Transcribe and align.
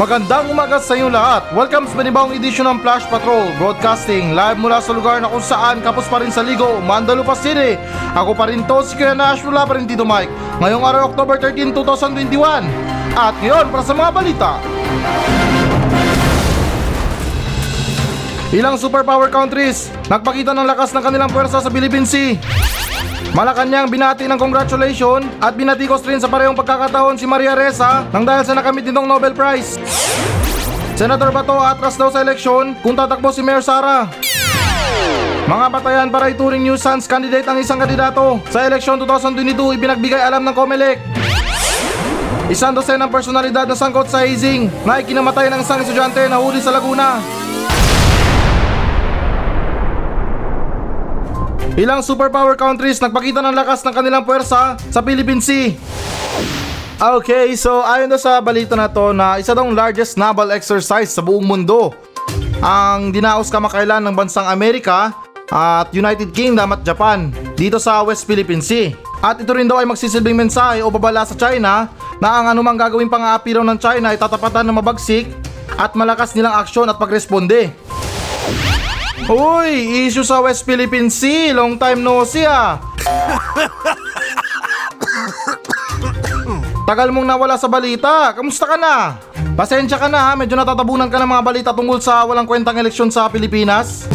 Magandang 0.00 0.48
umaga 0.48 0.80
sa 0.80 0.96
inyo 0.96 1.12
lahat. 1.12 1.52
Welcome 1.52 1.84
sa 1.84 1.92
panibawang 2.00 2.32
edisyon 2.32 2.64
ng 2.72 2.80
Flash 2.80 3.04
Patrol 3.12 3.52
Broadcasting 3.60 4.32
live 4.32 4.56
mula 4.56 4.80
sa 4.80 4.96
lugar 4.96 5.20
na 5.20 5.28
kung 5.28 5.44
saan 5.44 5.84
kapos 5.84 6.08
pa 6.08 6.24
rin 6.24 6.32
sa 6.32 6.40
Ligo, 6.40 6.80
Mandalupa 6.80 7.36
City. 7.36 7.76
Ako 8.16 8.32
pa 8.32 8.48
rin 8.48 8.64
to, 8.64 8.80
si 8.80 8.96
Kuya 8.96 9.12
Nash, 9.12 9.44
wala 9.44 9.68
pa 9.68 9.76
rin 9.76 9.84
Tito 9.84 10.08
Mike. 10.08 10.32
Ngayong 10.56 10.80
araw, 10.88 11.12
October 11.12 11.36
13, 11.36 11.76
2021. 11.76 12.32
At 13.12 13.36
ngayon, 13.44 13.68
para 13.68 13.84
sa 13.84 13.92
mga 13.92 14.10
balita. 14.16 14.50
Ilang 18.56 18.80
superpower 18.80 19.28
countries 19.28 19.92
nagpakita 20.08 20.56
ng 20.56 20.64
lakas 20.64 20.96
ng 20.96 21.04
kanilang 21.04 21.28
puwersa 21.28 21.60
sa 21.60 21.68
Philippine 21.68 22.08
Sea. 22.08 22.40
Malacanang 23.30 23.86
binati 23.86 24.26
ng 24.26 24.34
congratulation 24.34 25.22
at 25.38 25.54
binatikos 25.54 26.02
rin 26.02 26.18
sa 26.18 26.26
parehong 26.26 26.58
pagkakataon 26.58 27.14
si 27.14 27.30
Maria 27.30 27.54
Reza 27.54 28.02
nang 28.10 28.26
dahil 28.26 28.42
sa 28.42 28.58
nakamit 28.58 28.82
nitong 28.82 29.06
Nobel 29.06 29.38
Prize. 29.38 29.78
Senator 30.98 31.30
Bato 31.30 31.54
atras 31.62 31.94
daw 31.94 32.10
sa 32.10 32.26
eleksyon 32.26 32.74
kung 32.82 32.98
tatakbo 32.98 33.30
si 33.30 33.38
Mayor 33.38 33.62
Sara. 33.62 34.10
Mga 35.46 35.66
batayan 35.70 36.08
para 36.10 36.26
ituring 36.26 36.66
nuisance 36.66 37.06
candidate 37.06 37.46
ang 37.46 37.62
isang 37.62 37.78
kandidato. 37.78 38.42
Sa 38.50 38.66
eleksyon 38.66 38.98
2022, 38.98 39.78
ibinagbigay 39.78 40.20
alam 40.20 40.42
ng 40.42 40.54
COMELEC. 40.54 40.98
Isang 42.50 42.74
dosen 42.74 42.98
ng 42.98 43.14
personalidad 43.14 43.62
na 43.62 43.78
sangkot 43.78 44.10
sa 44.10 44.26
hazing 44.26 44.66
na 44.82 44.98
ikinamatay 44.98 45.46
ng 45.54 45.62
isang 45.62 45.78
estudyante 45.86 46.26
na 46.26 46.42
huli 46.42 46.58
sa 46.58 46.74
Laguna. 46.74 47.39
Ilang 51.78 52.02
superpower 52.02 52.58
countries 52.58 52.98
nagpakita 52.98 53.38
ng 53.38 53.54
lakas 53.54 53.86
ng 53.86 53.94
kanilang 53.94 54.26
puwersa 54.26 54.74
sa 54.74 55.00
Philippine 55.06 55.38
Sea. 55.38 55.78
Okay, 57.00 57.54
so 57.54 57.80
ayon 57.86 58.10
daw 58.10 58.18
sa 58.18 58.42
balita 58.42 58.74
na 58.74 58.90
to 58.90 59.14
na 59.14 59.38
isa 59.38 59.54
daw 59.54 59.64
largest 59.70 60.18
naval 60.18 60.50
exercise 60.50 61.14
sa 61.14 61.22
buong 61.22 61.46
mundo. 61.46 61.94
Ang 62.60 63.14
dinaos 63.14 63.48
kamakailan 63.48 64.02
ng 64.02 64.14
bansang 64.18 64.50
Amerika 64.50 65.14
at 65.48 65.88
United 65.94 66.34
Kingdom 66.34 66.74
at 66.74 66.82
Japan 66.82 67.30
dito 67.54 67.78
sa 67.78 68.02
West 68.02 68.26
Philippine 68.26 68.60
Sea. 68.60 68.90
At 69.22 69.38
ito 69.38 69.54
rin 69.54 69.70
daw 69.70 69.78
ay 69.78 69.86
magsisilbing 69.86 70.36
mensahe 70.36 70.82
o 70.82 70.90
babala 70.90 71.22
sa 71.22 71.38
China 71.38 71.86
na 72.18 72.28
ang 72.40 72.50
anumang 72.50 72.76
gagawing 72.76 73.08
pang-aapi 73.08 73.56
ng 73.56 73.78
China 73.78 74.10
ay 74.10 74.18
tatapatan 74.18 74.66
ng 74.66 74.76
mabagsik 74.80 75.30
at 75.78 75.94
malakas 75.94 76.34
nilang 76.34 76.56
aksyon 76.58 76.90
at 76.90 76.98
pagresponde. 76.98 77.72
Uy, 79.28 80.06
issue 80.08 80.24
sa 80.24 80.40
West 80.40 80.64
Philippine 80.64 81.12
Sea. 81.12 81.52
Long 81.52 81.76
time 81.76 82.00
no 82.00 82.24
see 82.24 82.46
ah. 82.48 82.80
Tagal 86.88 87.14
mong 87.14 87.28
nawala 87.28 87.54
sa 87.60 87.70
balita. 87.70 88.34
Kamusta 88.34 88.66
ka 88.66 88.74
na? 88.74 89.20
Pasensya 89.54 90.00
ka 90.00 90.08
na 90.10 90.30
ha, 90.30 90.32
medyo 90.34 90.58
natatabunan 90.58 91.06
ka 91.06 91.20
ng 91.20 91.30
mga 91.30 91.44
balita 91.44 91.70
tungkol 91.70 92.02
sa 92.02 92.24
walang 92.26 92.48
kwentang 92.48 92.74
eleksyon 92.80 93.12
sa 93.12 93.30
Pilipinas. 93.30 94.08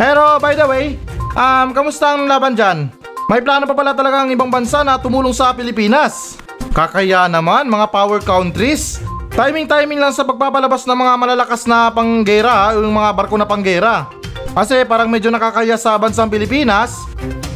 Pero 0.00 0.40
by 0.40 0.56
the 0.56 0.64
way, 0.64 0.96
um, 1.36 1.76
kamusta 1.76 2.16
ang 2.16 2.24
laban 2.24 2.56
dyan? 2.56 2.88
May 3.28 3.44
plano 3.44 3.68
pa 3.68 3.76
pala 3.76 3.92
talaga 3.92 4.24
ang 4.24 4.32
ibang 4.32 4.48
bansa 4.48 4.80
na 4.80 4.96
tumulong 4.96 5.36
sa 5.36 5.52
Pilipinas. 5.52 6.40
Kakaya 6.72 7.28
naman 7.28 7.68
mga 7.68 7.92
power 7.92 8.24
countries. 8.24 8.96
Timing-timing 9.40 10.04
lang 10.04 10.12
sa 10.12 10.20
pagpapalabas 10.20 10.84
ng 10.84 11.00
mga 11.00 11.12
malalakas 11.16 11.64
na 11.64 11.88
panggera 11.88 12.76
yung 12.76 12.92
mga 12.92 13.08
barko 13.16 13.40
na 13.40 13.48
panggera. 13.48 14.12
Kasi 14.52 14.84
parang 14.84 15.08
medyo 15.08 15.32
nakakaya 15.32 15.80
sa 15.80 15.96
bansang 15.96 16.28
Pilipinas. 16.28 16.92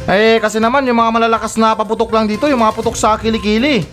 Eh 0.09 0.41
kasi 0.41 0.57
naman 0.57 0.81
yung 0.89 0.97
mga 0.97 1.13
malalakas 1.13 1.53
na 1.61 1.77
paputok 1.77 2.09
lang 2.09 2.25
dito, 2.25 2.49
yung 2.49 2.65
mga 2.65 2.73
putok 2.73 2.97
sa 2.97 3.13
kilikili. 3.21 3.85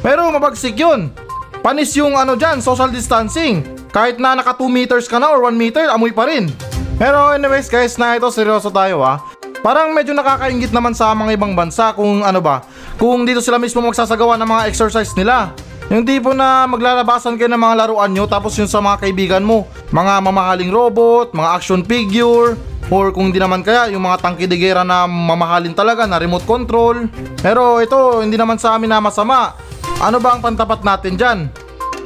Pero 0.00 0.24
mabagsik 0.32 0.72
yun. 0.72 1.12
Panis 1.60 1.92
yung 1.92 2.16
ano 2.16 2.32
dyan, 2.32 2.64
social 2.64 2.88
distancing. 2.88 3.60
Kahit 3.92 4.16
na 4.16 4.32
naka 4.32 4.56
2 4.56 4.72
meters 4.72 5.04
ka 5.04 5.20
na 5.20 5.28
or 5.28 5.44
1 5.44 5.52
meter, 5.52 5.92
amoy 5.92 6.16
pa 6.16 6.24
rin. 6.32 6.48
Pero 6.96 7.36
anyways 7.36 7.68
guys, 7.68 8.00
na 8.00 8.16
ito 8.16 8.32
seryoso 8.32 8.72
tayo 8.72 9.04
ha. 9.04 9.20
Parang 9.60 9.92
medyo 9.92 10.16
nakakaingit 10.16 10.72
naman 10.72 10.96
sa 10.96 11.12
mga 11.12 11.36
ibang 11.36 11.52
bansa 11.52 11.92
kung 11.92 12.24
ano 12.24 12.40
ba, 12.40 12.64
kung 13.02 13.26
dito 13.26 13.42
sila 13.42 13.58
mismo 13.58 13.82
magsasagawa 13.82 14.38
ng 14.38 14.46
mga 14.46 14.62
exercise 14.70 15.10
nila. 15.18 15.50
Yung 15.90 16.06
tipo 16.06 16.30
na 16.30 16.70
maglalabasan 16.70 17.34
kayo 17.34 17.50
ng 17.50 17.58
mga 17.58 17.74
laruan 17.82 18.14
nyo 18.14 18.30
tapos 18.30 18.54
yung 18.62 18.70
sa 18.70 18.78
mga 18.78 19.02
kaibigan 19.02 19.42
mo, 19.42 19.66
mga 19.90 20.22
mamahaling 20.22 20.70
robot, 20.70 21.34
mga 21.34 21.50
action 21.50 21.82
figure, 21.82 22.54
or 22.94 23.10
kung 23.10 23.34
hindi 23.34 23.42
naman 23.42 23.66
kaya 23.66 23.90
yung 23.90 24.06
mga 24.06 24.22
tangki 24.22 24.46
de 24.46 24.54
guerra 24.54 24.86
na 24.86 25.10
mamahalin 25.10 25.74
talaga 25.74 26.06
na 26.06 26.22
remote 26.22 26.46
control. 26.46 27.10
Pero 27.42 27.82
ito, 27.82 28.22
hindi 28.22 28.38
naman 28.38 28.62
sa 28.62 28.78
amin 28.78 28.94
na 28.94 29.02
masama. 29.02 29.58
Ano 29.98 30.22
ba 30.22 30.38
ang 30.38 30.40
pantapat 30.40 30.86
natin 30.86 31.18
dyan? 31.18 31.38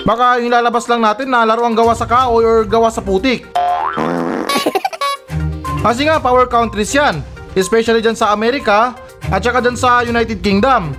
Baka 0.08 0.40
yung 0.40 0.48
lalabas 0.48 0.88
lang 0.88 1.04
natin 1.04 1.28
na 1.28 1.44
laro 1.44 1.68
ang 1.68 1.76
gawa 1.76 1.92
sa 1.92 2.08
kahoy 2.08 2.40
or 2.40 2.64
gawa 2.64 2.88
sa 2.88 3.04
putik. 3.04 3.44
Kasi 5.84 6.08
nga, 6.08 6.16
power 6.24 6.48
countries 6.48 6.96
yan. 6.96 7.20
Especially 7.52 8.00
dyan 8.00 8.16
sa 8.16 8.32
Amerika 8.32 8.96
at 9.30 9.40
saka 9.42 9.58
dyan 9.62 9.76
sa 9.78 10.02
United 10.06 10.38
Kingdom. 10.42 10.94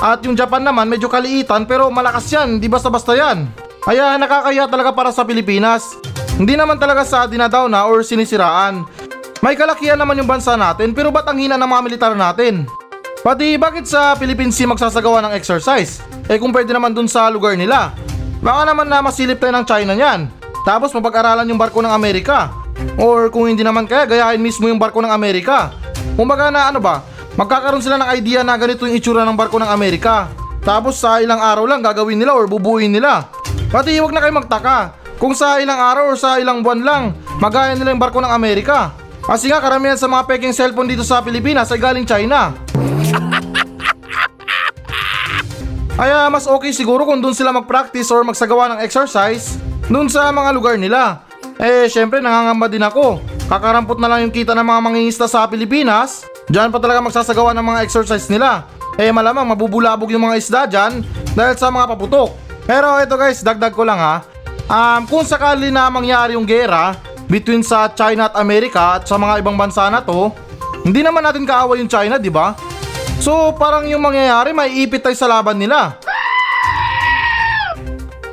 At 0.00 0.24
yung 0.24 0.34
Japan 0.34 0.64
naman 0.64 0.88
medyo 0.88 1.12
kaliitan 1.12 1.68
pero 1.68 1.92
malakas 1.92 2.26
yan, 2.32 2.56
di 2.56 2.66
basta-basta 2.66 3.12
yan. 3.12 3.44
Kaya 3.84 4.16
nakakaya 4.16 4.64
talaga 4.68 4.90
para 4.96 5.10
sa 5.12 5.24
Pilipinas. 5.24 5.96
Hindi 6.40 6.56
naman 6.56 6.80
talaga 6.80 7.04
sa 7.04 7.28
dinadaw 7.28 7.68
na 7.68 7.84
or 7.84 8.00
sinisiraan. 8.00 8.88
May 9.44 9.56
kalakihan 9.56 9.96
naman 9.96 10.20
yung 10.20 10.28
bansa 10.28 10.56
natin 10.56 10.92
pero 10.96 11.12
ba't 11.12 11.28
ang 11.28 11.36
hina 11.36 11.56
ng 11.56 11.68
mga 11.68 11.82
militar 11.84 12.12
natin? 12.16 12.64
Pati 13.20 13.60
bakit 13.60 13.84
sa 13.84 14.16
Philippine 14.16 14.48
Sea 14.48 14.64
magsasagawa 14.64 15.20
ng 15.28 15.32
exercise? 15.36 16.00
Eh 16.28 16.40
kung 16.40 16.52
pwede 16.56 16.72
naman 16.72 16.96
dun 16.96 17.08
sa 17.08 17.28
lugar 17.28 17.52
nila. 17.56 17.92
Baka 18.40 18.72
naman 18.72 18.88
na 18.88 19.04
masilip 19.04 19.36
tayo 19.36 19.52
ng 19.52 19.64
China 19.68 19.92
niyan. 19.92 20.32
Tapos 20.64 20.92
mapag-aralan 20.96 21.44
yung 21.48 21.60
barko 21.60 21.84
ng 21.84 21.92
Amerika. 21.92 22.48
Or 22.96 23.28
kung 23.28 23.52
hindi 23.52 23.60
naman 23.60 23.84
kaya, 23.84 24.08
gayahin 24.08 24.40
mismo 24.40 24.64
yung 24.68 24.80
barko 24.80 25.04
ng 25.04 25.12
Amerika. 25.12 25.72
Kumbaga 26.16 26.48
na 26.48 26.72
ano 26.72 26.80
ba, 26.80 27.04
magkakaroon 27.40 27.80
sila 27.80 27.96
ng 27.96 28.12
idea 28.20 28.44
na 28.44 28.60
ganito 28.60 28.84
yung 28.84 28.92
itsura 28.92 29.24
ng 29.24 29.32
barko 29.32 29.56
ng 29.56 29.72
Amerika. 29.72 30.28
Tapos 30.60 31.00
sa 31.00 31.24
ilang 31.24 31.40
araw 31.40 31.64
lang 31.64 31.80
gagawin 31.80 32.20
nila 32.20 32.36
or 32.36 32.44
bubuuin 32.44 32.92
nila. 32.92 33.32
Pati 33.72 33.96
huwag 33.96 34.12
na 34.12 34.20
kayo 34.20 34.36
magtaka. 34.36 34.92
Kung 35.16 35.32
sa 35.32 35.56
ilang 35.56 35.80
araw 35.80 36.12
or 36.12 36.20
sa 36.20 36.36
ilang 36.36 36.60
buwan 36.60 36.84
lang, 36.84 37.02
magaya 37.40 37.72
nila 37.72 37.96
yung 37.96 38.02
barko 38.02 38.20
ng 38.20 38.28
Amerika. 38.28 38.92
Kasi 39.24 39.48
nga 39.48 39.56
karamihan 39.56 39.96
sa 39.96 40.04
mga 40.04 40.28
peking 40.28 40.52
cellphone 40.52 40.92
dito 40.92 41.00
sa 41.00 41.24
Pilipinas 41.24 41.72
ay 41.72 41.80
galing 41.80 42.04
China. 42.04 42.52
Kaya 46.00 46.32
mas 46.32 46.48
okay 46.48 46.72
siguro 46.72 47.04
kung 47.04 47.20
doon 47.20 47.36
sila 47.36 47.52
mag-practice 47.52 48.08
or 48.12 48.24
magsagawa 48.24 48.76
ng 48.76 48.80
exercise 48.84 49.60
doon 49.88 50.12
sa 50.12 50.28
mga 50.32 50.52
lugar 50.52 50.76
nila. 50.76 51.24
Eh 51.60 51.88
syempre 51.88 52.20
nangangamba 52.20 52.68
din 52.68 52.84
ako. 52.84 53.20
Kakarampot 53.48 54.00
na 54.00 54.08
lang 54.08 54.28
yung 54.28 54.32
kita 54.32 54.56
ng 54.56 54.64
mga 54.64 54.80
mangingista 54.80 55.28
sa 55.28 55.44
Pilipinas. 55.44 56.29
Diyan 56.50 56.74
pa 56.74 56.82
talaga 56.82 56.98
magsasagawa 56.98 57.54
ng 57.54 57.62
mga 57.62 57.80
exercise 57.86 58.26
nila. 58.26 58.66
Eh 58.98 59.14
malamang 59.14 59.46
mabubulabog 59.54 60.10
yung 60.10 60.26
mga 60.26 60.36
isda 60.36 60.60
dyan 60.66 61.06
dahil 61.38 61.54
sa 61.54 61.70
mga 61.70 61.94
paputok. 61.94 62.34
Pero 62.66 62.98
ito 62.98 63.14
guys, 63.14 63.38
dagdag 63.46 63.70
ko 63.70 63.86
lang 63.86 64.02
ha. 64.02 64.26
Um, 64.66 65.06
kung 65.06 65.22
sakali 65.22 65.70
na 65.70 65.86
mangyari 65.86 66.34
yung 66.34 66.42
gera 66.42 66.98
between 67.30 67.62
sa 67.62 67.86
China 67.94 68.26
at 68.26 68.34
Amerika 68.34 68.98
at 68.98 69.06
sa 69.06 69.14
mga 69.14 69.38
ibang 69.46 69.54
bansa 69.54 69.86
na 69.94 70.02
to, 70.02 70.34
hindi 70.82 71.06
naman 71.06 71.22
natin 71.22 71.46
kaaway 71.46 71.78
yung 71.78 71.90
China, 71.90 72.18
di 72.18 72.34
ba? 72.34 72.58
So 73.22 73.54
parang 73.54 73.86
yung 73.86 74.02
mangyayari 74.02 74.50
may 74.50 74.74
ipit 74.82 75.06
tayo 75.06 75.14
sa 75.14 75.30
laban 75.30 75.54
nila. 75.54 76.02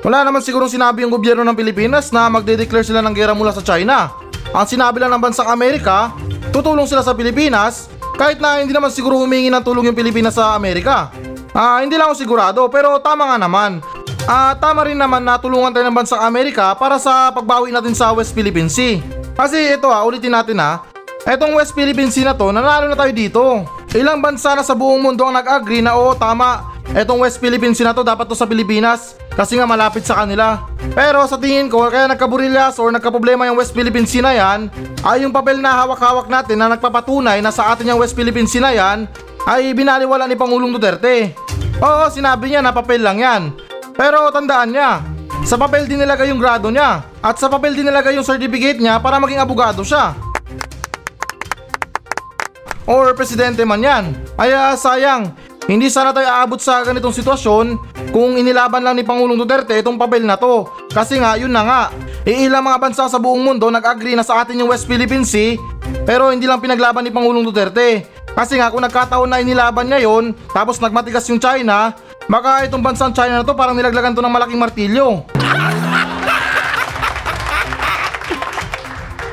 Wala 0.01 0.25
naman 0.25 0.41
sigurong 0.41 0.73
sinabi 0.73 1.05
yung 1.05 1.13
gobyerno 1.13 1.45
ng 1.45 1.53
Pilipinas 1.53 2.09
na 2.09 2.33
magde-declare 2.33 2.81
sila 2.81 3.05
ng 3.05 3.13
gera 3.13 3.37
mula 3.37 3.53
sa 3.53 3.61
China. 3.61 4.09
Ang 4.57 4.65
sinabi 4.65 4.97
lang 4.97 5.13
ng 5.13 5.21
bansang 5.21 5.53
Amerika, 5.53 6.17
tutulong 6.49 6.89
sila 6.89 7.05
sa 7.05 7.13
Pilipinas 7.13 7.96
kahit 8.17 8.41
na 8.41 8.59
hindi 8.59 8.73
naman 8.73 8.89
siguro 8.89 9.21
humingi 9.21 9.53
ng 9.53 9.61
tulong 9.61 9.93
yung 9.93 9.97
Pilipinas 9.97 10.35
sa 10.35 10.57
Amerika. 10.57 11.13
Ah, 11.53 11.85
hindi 11.85 11.93
lang 11.95 12.09
ako 12.09 12.17
sigurado 12.17 12.61
pero 12.67 12.97
tama 12.97 13.29
nga 13.29 13.37
naman. 13.37 13.79
Ah, 14.25 14.57
tama 14.57 14.83
rin 14.83 14.97
naman 14.97 15.21
na 15.21 15.37
tulungan 15.37 15.71
tayo 15.71 15.85
ng 15.87 15.95
bansang 15.95 16.19
Amerika 16.25 16.73
para 16.75 16.97
sa 16.97 17.29
pagbawi 17.31 17.69
natin 17.71 17.93
sa 17.93 18.11
West 18.11 18.33
Philippine 18.33 18.67
Sea. 18.67 18.99
Kasi 19.37 19.77
ito 19.77 19.87
ah, 19.87 20.01
ulitin 20.03 20.33
natin 20.33 20.57
ha. 20.57 20.81
Etong 21.23 21.55
West 21.55 21.77
Philippine 21.77 22.09
Sea 22.09 22.25
na 22.25 22.33
to, 22.33 22.49
nanalo 22.49 22.89
na 22.89 22.97
tayo 22.97 23.13
dito. 23.13 23.43
Ilang 23.93 24.19
bansa 24.19 24.57
na 24.57 24.65
sa 24.65 24.73
buong 24.73 24.99
mundo 24.99 25.23
ang 25.23 25.35
nag-agree 25.37 25.85
na 25.85 25.95
oo 25.95 26.15
tama, 26.17 26.73
etong 26.91 27.21
West 27.21 27.37
Philippine 27.37 27.77
Sea 27.77 27.87
na 27.87 27.95
to 27.95 28.03
dapat 28.03 28.25
to 28.27 28.35
sa 28.35 28.49
Pilipinas 28.49 29.15
kasi 29.35 29.55
nga 29.55 29.69
malapit 29.69 30.03
sa 30.03 30.25
kanila. 30.25 30.65
Pero 30.93 31.23
sa 31.27 31.39
tingin 31.39 31.67
ko, 31.67 31.87
kaya 31.87 32.07
nagkaburilyas 32.11 32.77
or 32.79 32.91
nagkaproblema 32.91 33.47
yung 33.49 33.57
West 33.59 33.73
Philippine 33.73 34.07
Sea 34.07 34.23
na 34.23 34.33
yan, 34.35 34.71
ay 35.03 35.25
yung 35.25 35.33
papel 35.33 35.59
na 35.59 35.73
hawak-hawak 35.83 36.27
natin 36.27 36.59
na 36.59 36.75
nagpapatunay 36.75 37.39
na 37.41 37.51
sa 37.51 37.73
atin 37.73 37.91
yung 37.95 38.01
West 38.01 38.13
Philippine 38.13 38.47
Sea 38.47 38.63
na 38.63 38.71
yan, 38.71 39.07
ay 39.47 39.71
binaliwala 39.71 40.27
ni 40.27 40.35
Pangulong 40.35 40.75
Duterte. 40.75 41.31
Oo, 41.79 42.03
sinabi 42.11 42.51
niya 42.51 42.59
na 42.59 42.75
papel 42.75 42.99
lang 42.99 43.17
yan. 43.21 43.43
Pero 43.95 44.29
tandaan 44.29 44.75
niya, 44.75 44.99
sa 45.47 45.55
papel 45.55 45.87
din 45.87 46.03
nilagay 46.03 46.27
yung 46.27 46.41
grado 46.41 46.67
niya 46.67 47.07
at 47.23 47.39
sa 47.39 47.47
papel 47.47 47.71
din 47.71 47.87
nilagay 47.87 48.17
yung 48.17 48.27
certificate 48.27 48.81
niya 48.81 48.99
para 48.99 49.21
maging 49.21 49.39
abogado 49.39 49.85
siya. 49.85 50.11
Or 52.87 53.11
presidente 53.15 53.63
man 53.63 53.83
yan. 53.83 54.15
Ay 54.35 54.51
sayang, 54.75 55.31
hindi 55.67 55.91
sana 55.91 56.15
tayo 56.15 56.31
aabot 56.31 56.55
sa 56.63 56.79
ganitong 56.79 57.11
sitwasyon 57.11 57.75
kung 58.15 58.39
inilaban 58.39 58.79
lang 58.79 58.95
ni 58.95 59.03
Pangulong 59.03 59.35
Duterte 59.35 59.75
itong 59.75 59.99
papel 59.99 60.23
na 60.23 60.39
to. 60.39 60.63
Kasi 60.87 61.19
nga, 61.19 61.35
yun 61.35 61.51
na 61.51 61.61
nga, 61.67 61.81
iilang 62.23 62.63
mga 62.63 62.79
bansa 62.79 63.03
sa 63.11 63.19
buong 63.19 63.43
mundo 63.43 63.67
nag-agree 63.67 64.15
na 64.15 64.23
sa 64.23 64.39
atin 64.39 64.63
yung 64.63 64.71
West 64.71 64.87
Philippine 64.87 65.27
Sea 65.27 65.59
pero 66.07 66.31
hindi 66.31 66.47
lang 66.47 66.63
pinaglaban 66.63 67.03
ni 67.03 67.11
Pangulong 67.11 67.43
Duterte. 67.43 68.07
Kasi 68.31 68.55
nga 68.55 68.71
kung 68.71 68.79
nagkataon 68.79 69.27
na 69.27 69.43
inilaban 69.43 69.91
niya 69.91 70.07
yon, 70.07 70.31
tapos 70.55 70.79
nagmatigas 70.79 71.27
yung 71.27 71.41
China, 71.41 71.91
baka 72.31 72.63
itong 72.63 72.79
bansang 72.79 73.11
China 73.11 73.41
na 73.41 73.43
to 73.43 73.51
parang 73.51 73.75
nilaglagan 73.75 74.15
to 74.15 74.23
ng 74.23 74.31
malaking 74.31 74.61
martilyo. 74.61 75.27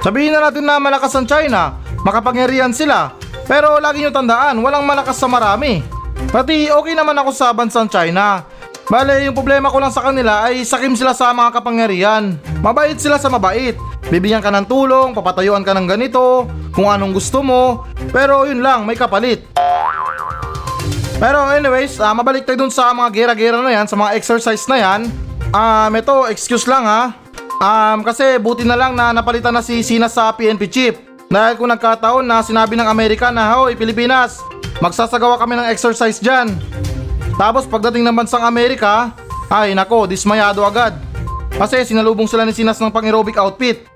Sabihin 0.02 0.34
na 0.34 0.50
natin 0.50 0.66
na 0.66 0.82
malakas 0.82 1.14
ang 1.14 1.30
China, 1.30 1.78
makapangyarihan 2.02 2.74
sila. 2.74 3.14
Pero 3.46 3.78
lagi 3.78 4.02
nyo 4.02 4.10
tandaan, 4.10 4.58
walang 4.58 4.82
malakas 4.82 5.14
sa 5.14 5.30
marami. 5.30 5.93
Pati 6.30 6.70
okay 6.70 6.94
naman 6.96 7.16
ako 7.18 7.30
sa 7.34 7.50
bansang 7.50 7.90
China. 7.90 8.44
Bale, 8.84 9.24
yung 9.24 9.32
problema 9.32 9.72
ko 9.72 9.80
lang 9.80 9.88
sa 9.88 10.04
kanila 10.04 10.44
ay 10.44 10.60
sakim 10.60 10.92
sila 10.92 11.16
sa 11.16 11.32
mga 11.32 11.56
kapangyarihan. 11.56 12.36
Mabait 12.60 13.00
sila 13.00 13.16
sa 13.16 13.32
mabait. 13.32 13.72
Bibigyan 14.12 14.44
ka 14.44 14.52
ng 14.52 14.68
tulong, 14.68 15.16
papatayuan 15.16 15.64
ka 15.64 15.72
ng 15.72 15.88
ganito, 15.88 16.44
kung 16.76 16.92
anong 16.92 17.16
gusto 17.16 17.40
mo. 17.40 17.88
Pero 18.12 18.44
yun 18.44 18.60
lang, 18.60 18.84
may 18.84 18.92
kapalit. 18.92 19.48
Pero 21.16 21.48
anyways, 21.48 21.96
ah, 22.04 22.12
mabalik 22.12 22.44
tayo 22.44 22.60
dun 22.60 22.68
sa 22.68 22.92
mga 22.92 23.08
gera-gera 23.16 23.58
na 23.64 23.72
yan, 23.72 23.88
sa 23.88 23.96
mga 23.96 24.12
exercise 24.20 24.68
na 24.68 24.76
yan. 24.76 25.00
Um, 25.54 25.92
ito, 25.96 26.28
excuse 26.28 26.68
lang 26.68 26.84
ha. 26.84 27.16
Um, 27.64 28.04
kasi 28.04 28.36
buti 28.36 28.66
na 28.68 28.76
lang 28.76 28.92
na 28.92 29.16
napalitan 29.16 29.54
na 29.54 29.64
si 29.64 29.80
Sina 29.80 30.12
sa 30.12 30.28
PNP 30.36 30.62
chief. 30.68 30.94
Dahil 31.32 31.56
kung 31.56 31.72
nagkataon 31.72 32.26
na 32.26 32.44
sinabi 32.44 32.76
ng 32.76 32.84
Amerika 32.84 33.32
na, 33.32 33.56
Hoy 33.56 33.72
Pilipinas, 33.72 34.44
magsasagawa 34.78 35.38
kami 35.38 35.58
ng 35.58 35.68
exercise 35.70 36.18
dyan. 36.18 36.54
Tapos 37.34 37.66
pagdating 37.66 38.06
ng 38.06 38.14
bansang 38.14 38.46
Amerika, 38.46 39.14
ay 39.50 39.74
nako, 39.74 40.06
dismayado 40.06 40.62
agad. 40.62 40.94
Kasi 41.54 41.86
sinalubong 41.86 42.26
sila 42.26 42.42
ni 42.42 42.50
Sinas 42.50 42.82
ng 42.82 42.90
pang-aerobic 42.90 43.38
outfit. 43.38 43.86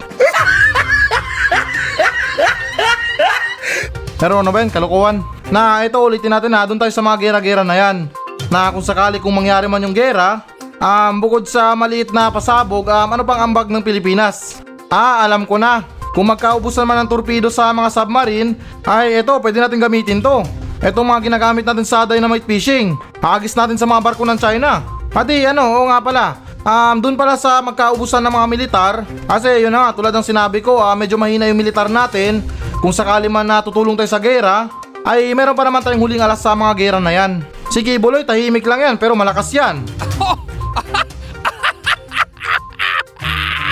Pero 4.18 4.42
ano 4.42 4.50
ba 4.50 4.58
yun, 4.62 4.70
kalukuhan? 4.70 5.22
Na 5.48 5.86
ito 5.86 5.94
ulitin 6.02 6.34
natin 6.34 6.50
na 6.50 6.66
doon 6.66 6.78
tayo 6.78 6.90
sa 6.90 7.02
mga 7.02 7.16
gera-gera 7.22 7.62
na 7.62 7.78
yan. 7.78 8.10
Na 8.50 8.74
kung 8.74 8.82
sakali 8.82 9.22
kung 9.22 9.30
mangyari 9.30 9.70
man 9.70 9.82
yung 9.82 9.94
gera, 9.94 10.42
um, 10.82 11.22
bukod 11.22 11.46
sa 11.46 11.74
maliit 11.78 12.10
na 12.10 12.26
pasabog, 12.26 12.90
um, 12.90 13.08
ano 13.14 13.22
pang 13.22 13.38
ambag 13.46 13.70
ng 13.70 13.82
Pilipinas? 13.82 14.58
Ah, 14.90 15.22
alam 15.22 15.46
ko 15.46 15.54
na. 15.54 15.86
Kung 16.18 16.26
magkaubusan 16.34 16.82
man 16.82 17.06
ng 17.06 17.10
torpedo 17.10 17.46
sa 17.46 17.70
mga 17.70 17.94
submarine, 17.94 18.58
ay 18.90 19.22
ito, 19.22 19.30
pwede 19.38 19.62
natin 19.62 19.78
gamitin 19.78 20.18
to. 20.18 20.42
Ito 20.78 21.02
mga 21.02 21.26
ginagamit 21.26 21.66
natin 21.66 21.82
sa 21.82 22.06
dynamite 22.06 22.46
fishing. 22.46 22.94
Hagis 23.18 23.58
natin 23.58 23.74
sa 23.74 23.82
mga 23.82 23.98
barko 23.98 24.22
ng 24.22 24.38
China. 24.38 24.86
Pati 25.10 25.42
ano, 25.42 25.66
oo 25.66 25.90
nga 25.90 25.98
pala. 25.98 26.26
Um, 26.62 27.02
doon 27.02 27.18
pala 27.18 27.34
sa 27.34 27.58
magkaubusan 27.64 28.22
ng 28.22 28.34
mga 28.34 28.46
militar, 28.46 28.94
kasi 29.24 29.64
yun 29.64 29.72
na 29.72 29.88
nga, 29.88 29.96
tulad 29.96 30.12
ng 30.12 30.26
sinabi 30.26 30.60
ko, 30.60 30.78
ah, 30.78 30.92
medyo 30.92 31.16
mahina 31.16 31.48
yung 31.48 31.56
militar 31.58 31.88
natin. 31.88 32.44
Kung 32.78 32.92
sakali 32.94 33.26
man 33.26 33.48
natutulong 33.48 33.98
tayo 33.98 34.06
sa 34.06 34.22
gera, 34.22 34.68
ay 35.02 35.34
meron 35.34 35.56
pa 35.56 35.64
naman 35.66 35.82
tayong 35.82 35.98
huling 35.98 36.22
alas 36.22 36.44
sa 36.44 36.54
mga 36.54 36.72
gera 36.78 36.98
na 37.02 37.10
yan. 37.10 37.42
Sige 37.72 37.98
Buloy, 37.98 38.22
tahimik 38.22 38.68
lang 38.68 38.80
yan, 38.84 38.96
pero 39.00 39.18
malakas 39.18 39.50
yan. 39.50 39.82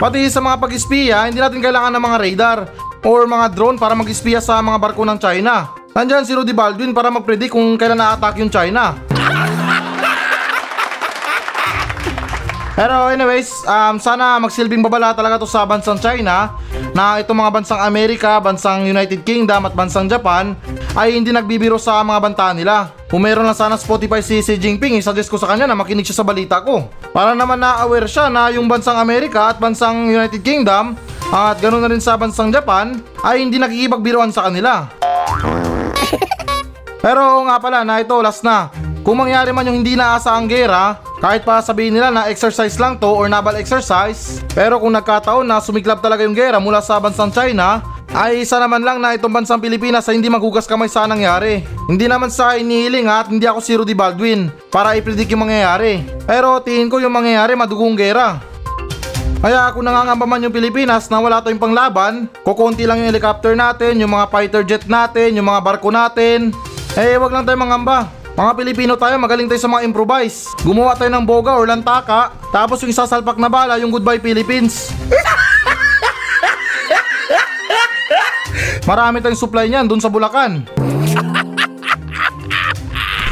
Pati 0.02 0.28
sa 0.28 0.42
mga 0.42 0.56
pag-espiya, 0.58 1.30
hindi 1.30 1.40
natin 1.40 1.62
kailangan 1.62 1.94
ng 1.94 2.02
mga 2.02 2.18
radar 2.20 2.58
or 3.06 3.24
mga 3.30 3.46
drone 3.54 3.78
para 3.78 3.94
mag-espiya 3.94 4.42
sa 4.42 4.58
mga 4.58 4.76
barko 4.82 5.06
ng 5.06 5.20
China. 5.20 5.85
Nandyan 5.96 6.28
si 6.28 6.36
Rudy 6.36 6.52
Baldwin 6.52 6.92
para 6.92 7.08
mag-predict 7.08 7.56
kung 7.56 7.80
kailan 7.80 7.96
na-attack 7.96 8.36
yung 8.36 8.52
China. 8.52 8.92
Pero 12.76 13.08
anyways, 13.08 13.48
um, 13.64 13.96
sana 13.96 14.36
magsilbing 14.36 14.84
babala 14.84 15.16
talaga 15.16 15.40
to 15.40 15.48
sa 15.48 15.64
bansang 15.64 15.96
China 15.96 16.52
na 16.92 17.16
itong 17.24 17.40
mga 17.40 17.48
bansang 17.48 17.80
Amerika, 17.80 18.36
bansang 18.36 18.84
United 18.84 19.24
Kingdom 19.24 19.64
at 19.64 19.72
bansang 19.72 20.04
Japan 20.04 20.52
ay 20.92 21.16
hindi 21.16 21.32
nagbibiro 21.32 21.80
sa 21.80 22.04
mga 22.04 22.20
banta 22.20 22.52
nila. 22.52 22.92
Kung 23.08 23.24
meron 23.24 23.48
lang 23.48 23.56
sana 23.56 23.80
Spotify 23.80 24.20
si 24.20 24.44
Xi 24.44 24.60
Jinping, 24.60 25.00
isuggest 25.00 25.32
ko 25.32 25.40
sa 25.40 25.48
kanya 25.48 25.64
na 25.64 25.72
makinig 25.72 26.04
siya 26.04 26.20
sa 26.20 26.28
balita 26.28 26.60
ko. 26.60 26.92
Para 27.16 27.32
naman 27.32 27.56
na-aware 27.56 28.04
siya 28.04 28.28
na 28.28 28.52
yung 28.52 28.68
bansang 28.68 29.00
Amerika 29.00 29.48
at 29.48 29.56
bansang 29.56 30.12
United 30.12 30.44
Kingdom 30.44 30.92
at 31.32 31.56
ganoon 31.56 31.80
na 31.80 31.88
rin 31.88 32.04
sa 32.04 32.20
bansang 32.20 32.52
Japan 32.52 33.00
ay 33.24 33.40
hindi 33.40 33.56
nakikipagbiroan 33.56 34.28
sa 34.28 34.52
kanila. 34.52 34.95
Pero 37.06 37.22
nga 37.46 37.62
pala 37.62 37.86
na 37.86 38.02
ito 38.02 38.18
last 38.18 38.42
na. 38.42 38.66
Kung 39.06 39.22
mangyari 39.22 39.54
man 39.54 39.62
yung 39.70 39.78
hindi 39.78 39.94
naasahang 39.94 40.50
gera, 40.50 40.98
kahit 41.22 41.46
pa 41.46 41.62
sabihin 41.62 41.94
nila 41.94 42.10
na 42.10 42.26
exercise 42.26 42.74
lang 42.82 42.98
to 42.98 43.06
or 43.06 43.30
naval 43.30 43.54
exercise, 43.54 44.42
pero 44.50 44.82
kung 44.82 44.90
nagkataon 44.90 45.46
na 45.46 45.62
sumiklab 45.62 46.02
talaga 46.02 46.26
yung 46.26 46.34
gera 46.34 46.58
mula 46.58 46.82
sa 46.82 46.98
bansang 46.98 47.30
China, 47.30 47.78
ay 48.10 48.42
isa 48.42 48.58
naman 48.58 48.82
lang 48.82 48.98
na 48.98 49.14
itong 49.14 49.30
bansang 49.30 49.62
Pilipinas 49.62 50.02
ay 50.10 50.18
hindi 50.18 50.26
maghugas 50.26 50.66
kamay 50.66 50.90
sa 50.90 51.06
nangyari. 51.06 51.62
Hindi 51.86 52.10
naman 52.10 52.26
sa 52.26 52.58
inihiling 52.58 53.06
at 53.06 53.30
hindi 53.30 53.46
ako 53.46 53.62
si 53.62 53.78
Rudy 53.78 53.94
Baldwin 53.94 54.50
para 54.66 54.98
i-predict 54.98 55.30
yung 55.30 55.46
mangyayari. 55.46 56.02
Pero 56.26 56.58
tingin 56.58 56.90
ko 56.90 56.98
yung 56.98 57.14
mangyayari 57.14 57.54
madugong 57.54 57.94
gera. 57.94 58.42
Kaya 59.38 59.70
kung 59.70 59.86
nangangamba 59.86 60.26
man 60.26 60.42
yung 60.42 60.50
Pilipinas 60.50 61.06
na 61.06 61.22
wala 61.22 61.38
tayong 61.38 61.62
panglaban, 61.62 62.26
kukunti 62.42 62.82
lang 62.82 62.98
yung 62.98 63.14
helicopter 63.14 63.54
natin, 63.54 64.02
yung 64.02 64.10
mga 64.10 64.26
fighter 64.26 64.66
jet 64.66 64.90
natin, 64.90 65.38
yung 65.38 65.46
mga 65.46 65.62
barko 65.62 65.94
natin, 65.94 66.50
eh 66.96 67.20
wag 67.20 67.32
lang 67.32 67.44
tayo 67.44 67.60
mangamba. 67.60 68.08
Mga 68.36 68.52
Pilipino 68.56 68.92
tayo, 69.00 69.16
magaling 69.16 69.48
tayo 69.48 69.60
sa 69.60 69.68
mga 69.68 69.84
improvise. 69.88 70.48
Gumawa 70.60 70.92
tayo 70.92 71.08
ng 71.08 71.24
boga 71.24 71.56
or 71.56 71.64
lantaka, 71.64 72.36
tapos 72.52 72.80
yung 72.84 72.92
isasalpak 72.92 73.40
na 73.40 73.48
bala, 73.48 73.80
yung 73.80 73.88
Goodbye 73.88 74.20
Philippines. 74.20 74.92
Marami 78.88 79.24
tayong 79.24 79.40
supply 79.40 79.72
niyan 79.72 79.88
dun 79.88 80.04
sa 80.04 80.12
Bulacan. 80.12 80.68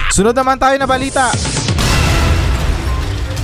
Sunod 0.08 0.32
naman 0.32 0.56
tayo 0.56 0.76
na 0.81 0.88
balita. 0.88 1.31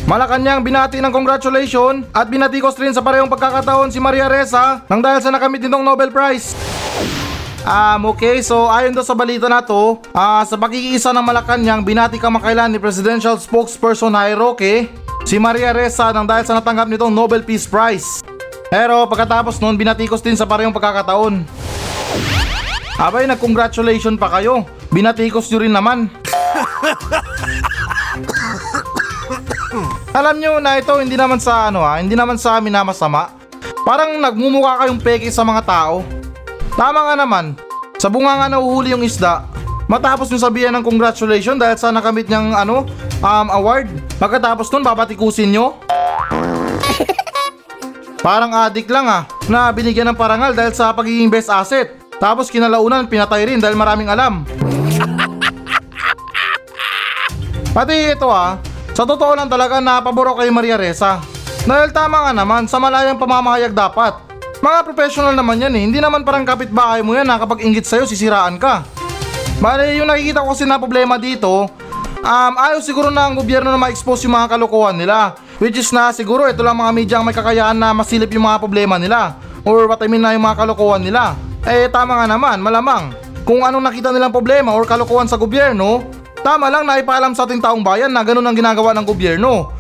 Malacanang 0.09 0.65
binati 0.65 0.99
ng 0.99 1.13
congratulation 1.15 2.03
at 2.11 2.27
binatikos 2.27 2.75
rin 2.83 2.91
sa 2.91 2.99
parehong 2.99 3.31
pagkakataon 3.31 3.95
si 3.95 4.03
Maria 4.03 4.27
Reza 4.27 4.83
nang 4.91 4.99
dahil 4.99 5.23
sa 5.23 5.31
nakamit 5.31 5.63
nitong 5.63 5.87
Nobel 5.87 6.11
Prize. 6.11 6.70
Um, 7.61 8.17
okay, 8.17 8.41
so 8.41 8.73
ayon 8.73 8.97
daw 8.97 9.05
sa 9.05 9.13
balita 9.13 9.45
na 9.45 9.61
to, 9.61 10.01
ah, 10.17 10.41
sa 10.49 10.57
pagkikisa 10.57 11.13
ng 11.13 11.21
Malacanang, 11.21 11.85
binati 11.85 12.17
kamakailan 12.17 12.73
ni 12.73 12.81
Presidential 12.81 13.37
Spokesperson 13.37 14.17
Jair 14.17 14.41
Roque 14.41 14.89
si 15.29 15.37
Maria 15.37 15.77
Reza 15.77 16.09
nang 16.17 16.25
dahil 16.25 16.49
sa 16.49 16.57
natanggap 16.57 16.89
nitong 16.89 17.13
Nobel 17.13 17.45
Peace 17.45 17.69
Prize. 17.69 18.25
Pero 18.73 19.05
pagkatapos 19.11 19.61
noon, 19.61 19.77
binatikos 19.77 20.25
din 20.25 20.39
sa 20.39 20.49
parehong 20.49 20.73
pagkakataon. 20.73 21.45
Abay, 22.97 23.29
nag-congratulation 23.29 24.17
pa 24.17 24.41
kayo. 24.41 24.65
Binatikos 24.89 25.53
nyo 25.53 25.59
rin 25.61 25.75
naman. 25.75 26.09
Alam 30.19 30.37
nyo 30.41 30.59
na 30.59 30.81
ito, 30.81 30.97
hindi 30.99 31.15
naman 31.15 31.39
sa 31.39 31.69
ano 31.69 31.85
ha, 31.85 32.01
hindi 32.01 32.17
naman 32.17 32.41
sa 32.41 32.59
amin 32.59 32.73
na 32.73 32.83
masama. 32.83 33.31
Parang 33.85 34.19
nagmumukha 34.19 34.85
kayong 34.85 35.01
peke 35.01 35.31
sa 35.31 35.47
mga 35.47 35.63
tao. 35.67 36.20
Tama 36.81 37.13
nga 37.13 37.13
naman, 37.13 37.61
sa 38.01 38.09
bunga 38.09 38.41
nga 38.41 38.49
nahuhuli 38.49 38.97
yung 38.97 39.05
isda, 39.05 39.45
matapos 39.85 40.33
nyo 40.33 40.41
sabihan 40.41 40.73
ng 40.73 40.81
congratulation 40.81 41.61
dahil 41.61 41.77
sa 41.77 41.93
nakamit 41.93 42.25
niyang 42.25 42.57
ano, 42.57 42.89
um, 43.21 43.47
award. 43.53 43.93
Pagkatapos 44.17 44.73
nun, 44.73 44.81
babatikusin 44.81 45.53
nyo. 45.53 45.77
Parang 48.25 48.49
adik 48.65 48.89
lang 48.89 49.05
ah, 49.13 49.29
na 49.45 49.69
binigyan 49.77 50.09
ng 50.09 50.17
parangal 50.17 50.57
dahil 50.57 50.73
sa 50.73 50.97
pagiging 50.97 51.29
best 51.29 51.53
asset. 51.53 52.01
Tapos 52.17 52.49
kinalaunan, 52.49 53.13
pinatay 53.13 53.45
rin 53.45 53.61
dahil 53.61 53.77
maraming 53.77 54.09
alam. 54.09 54.49
Pati 57.77 58.17
ito 58.17 58.33
ah, 58.33 58.57
sa 58.97 59.05
totoo 59.05 59.37
lang 59.37 59.53
talaga 59.53 59.85
na 59.85 60.01
pabor 60.01 60.33
ako 60.33 60.41
kay 60.41 60.49
Maria 60.49 60.81
Reza. 60.81 61.21
Dahil 61.69 61.93
tama 61.93 62.25
nga 62.25 62.33
naman, 62.33 62.65
sa 62.65 62.81
malayang 62.81 63.21
pamamahayag 63.21 63.77
dapat. 63.77 64.30
Mga 64.61 64.79
professional 64.85 65.33
naman 65.33 65.57
yan 65.57 65.73
eh, 65.73 65.83
hindi 65.89 65.99
naman 66.05 66.21
parang 66.21 66.45
kapitbahay 66.45 67.01
mo 67.01 67.17
yan 67.17 67.25
na 67.25 67.41
kapag 67.41 67.65
inggit 67.65 67.89
sa'yo 67.89 68.05
sisiraan 68.05 68.61
ka. 68.61 68.85
Bale, 69.57 69.97
yung 69.97 70.05
nakikita 70.05 70.45
ko 70.45 70.53
kasi 70.53 70.69
na 70.69 70.77
problema 70.77 71.17
dito, 71.17 71.65
um, 72.21 72.53
ayaw 72.61 72.77
siguro 72.85 73.09
na 73.09 73.25
ang 73.25 73.41
gobyerno 73.41 73.73
na 73.73 73.81
ma-expose 73.81 74.29
yung 74.29 74.37
mga 74.37 74.53
kalokohan 74.53 75.01
nila. 75.01 75.33
Which 75.57 75.81
is 75.81 75.89
na 75.97 76.13
siguro 76.13 76.45
ito 76.45 76.61
lang 76.61 76.77
mga 76.77 76.93
media 76.93 77.17
ang 77.21 77.25
may 77.25 77.33
kakayahan 77.33 77.77
na 77.77 77.97
masilip 77.97 78.29
yung 78.37 78.45
mga 78.45 78.61
problema 78.61 79.01
nila. 79.01 79.41
Or 79.65 79.89
what 79.89 80.01
I 80.05 80.13
mean 80.13 80.21
na 80.21 80.37
yung 80.37 80.45
mga 80.45 80.61
kalokohan 80.61 81.09
nila. 81.09 81.41
Eh 81.65 81.89
tama 81.89 82.21
nga 82.21 82.29
naman, 82.29 82.61
malamang. 82.61 83.17
Kung 83.49 83.65
anong 83.65 83.85
nakita 83.89 84.13
nilang 84.13 84.33
problema 84.33 84.77
or 84.77 84.85
kalokohan 84.85 85.25
sa 85.25 85.41
gobyerno, 85.41 86.05
tama 86.45 86.69
lang 86.69 86.85
na 86.85 87.01
ipaalam 87.01 87.33
sa 87.33 87.49
ating 87.49 87.65
taong 87.65 87.81
bayan 87.81 88.13
na 88.13 88.21
ganun 88.21 88.45
ang 88.45 88.57
ginagawa 88.57 88.93
ng 88.93 89.09
gobyerno. 89.09 89.73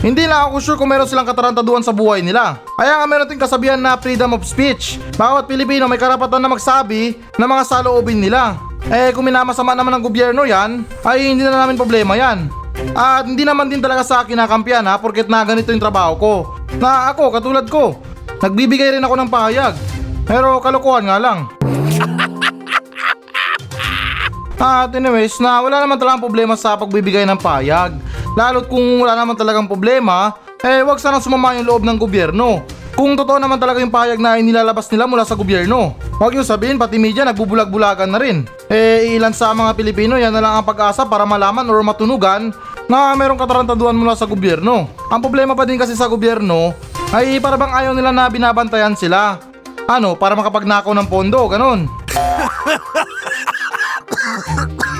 Hindi 0.00 0.24
lang 0.24 0.48
ako 0.48 0.56
sure 0.64 0.78
kung 0.80 0.88
meron 0.88 1.04
silang 1.04 1.28
katarantaduhan 1.28 1.84
sa 1.84 1.92
buhay 1.92 2.24
nila. 2.24 2.56
Kaya 2.80 2.96
nga 2.96 3.04
meron 3.04 3.28
ting 3.28 3.36
kasabihan 3.36 3.76
na 3.76 4.00
freedom 4.00 4.32
of 4.32 4.48
speech. 4.48 4.96
Bawat 5.20 5.44
Pilipino 5.44 5.84
may 5.84 6.00
karapatan 6.00 6.40
na 6.40 6.48
magsabi 6.48 7.20
ng 7.36 7.44
mga 7.44 7.64
saloobin 7.68 8.16
nila. 8.16 8.56
Eh 8.88 9.12
kung 9.12 9.28
minamasama 9.28 9.76
naman 9.76 10.00
ng 10.00 10.04
gobyerno 10.08 10.48
yan, 10.48 10.88
ay 11.04 11.36
hindi 11.36 11.44
na 11.44 11.52
namin 11.52 11.76
problema 11.76 12.16
yan. 12.16 12.48
At 12.96 13.28
hindi 13.28 13.44
naman 13.44 13.68
din 13.68 13.84
talaga 13.84 14.00
sa 14.00 14.24
akin 14.24 14.40
nakampiyan 14.40 14.88
ha 14.88 14.96
porket 14.96 15.28
na 15.28 15.44
ganito 15.44 15.68
yung 15.68 15.84
trabaho 15.84 16.16
ko. 16.16 16.32
Na 16.80 17.12
ako, 17.12 17.28
katulad 17.36 17.68
ko, 17.68 18.00
nagbibigay 18.40 18.96
rin 18.96 19.04
ako 19.04 19.20
ng 19.20 19.28
pahayag. 19.28 19.76
Pero 20.24 20.64
kalokohan 20.64 21.12
nga 21.12 21.20
lang. 21.20 21.44
At 24.60 24.92
anyways, 24.96 25.36
na 25.40 25.60
wala 25.60 25.80
naman 25.80 26.00
talagang 26.00 26.24
problema 26.24 26.56
sa 26.56 26.76
pagbibigay 26.76 27.28
ng 27.28 27.36
payag. 27.36 27.96
Lalo't 28.38 28.70
kung 28.70 29.02
wala 29.02 29.18
naman 29.18 29.34
talagang 29.34 29.66
problema, 29.66 30.34
eh 30.62 30.84
wag 30.86 31.02
sanang 31.02 31.24
sumama 31.24 31.56
yung 31.58 31.66
loob 31.66 31.82
ng 31.82 31.98
gobyerno. 31.98 32.62
Kung 32.94 33.16
totoo 33.16 33.40
naman 33.40 33.56
talaga 33.56 33.80
yung 33.80 33.88
payag 33.94 34.20
na 34.20 34.36
inilalabas 34.36 34.90
nila 34.92 35.08
mula 35.08 35.24
sa 35.24 35.32
gobyerno. 35.32 35.96
Huwag 36.20 36.36
yung 36.36 36.44
sabihin 36.44 36.76
pati 36.76 37.00
media 37.00 37.24
nagbubulag-bulagan 37.24 38.12
na 38.12 38.20
rin. 38.20 38.44
Eh 38.68 39.16
ilan 39.16 39.32
sa 39.32 39.56
mga 39.56 39.72
Pilipino 39.72 40.20
yan 40.20 40.34
na 40.34 40.42
lang 40.44 40.52
ang 40.60 40.66
pag-asa 40.68 41.08
para 41.08 41.24
malaman 41.24 41.64
or 41.70 41.80
matunugan 41.80 42.52
na 42.92 43.16
merong 43.16 43.40
katarantaduhan 43.40 43.96
mula 43.96 44.12
sa 44.12 44.28
gobyerno. 44.28 44.90
Ang 45.08 45.20
problema 45.24 45.56
pa 45.56 45.64
din 45.64 45.80
kasi 45.80 45.96
sa 45.96 46.12
gobyerno 46.12 46.76
ay 47.16 47.40
para 47.40 47.56
bang 47.56 47.72
ayaw 47.72 47.96
nila 47.96 48.12
na 48.12 48.28
binabantayan 48.28 48.92
sila. 48.92 49.40
Ano, 49.88 50.14
para 50.14 50.36
makapagnakaw 50.36 50.92
ng 50.92 51.08
pondo, 51.08 51.48
ganon. 51.48 51.88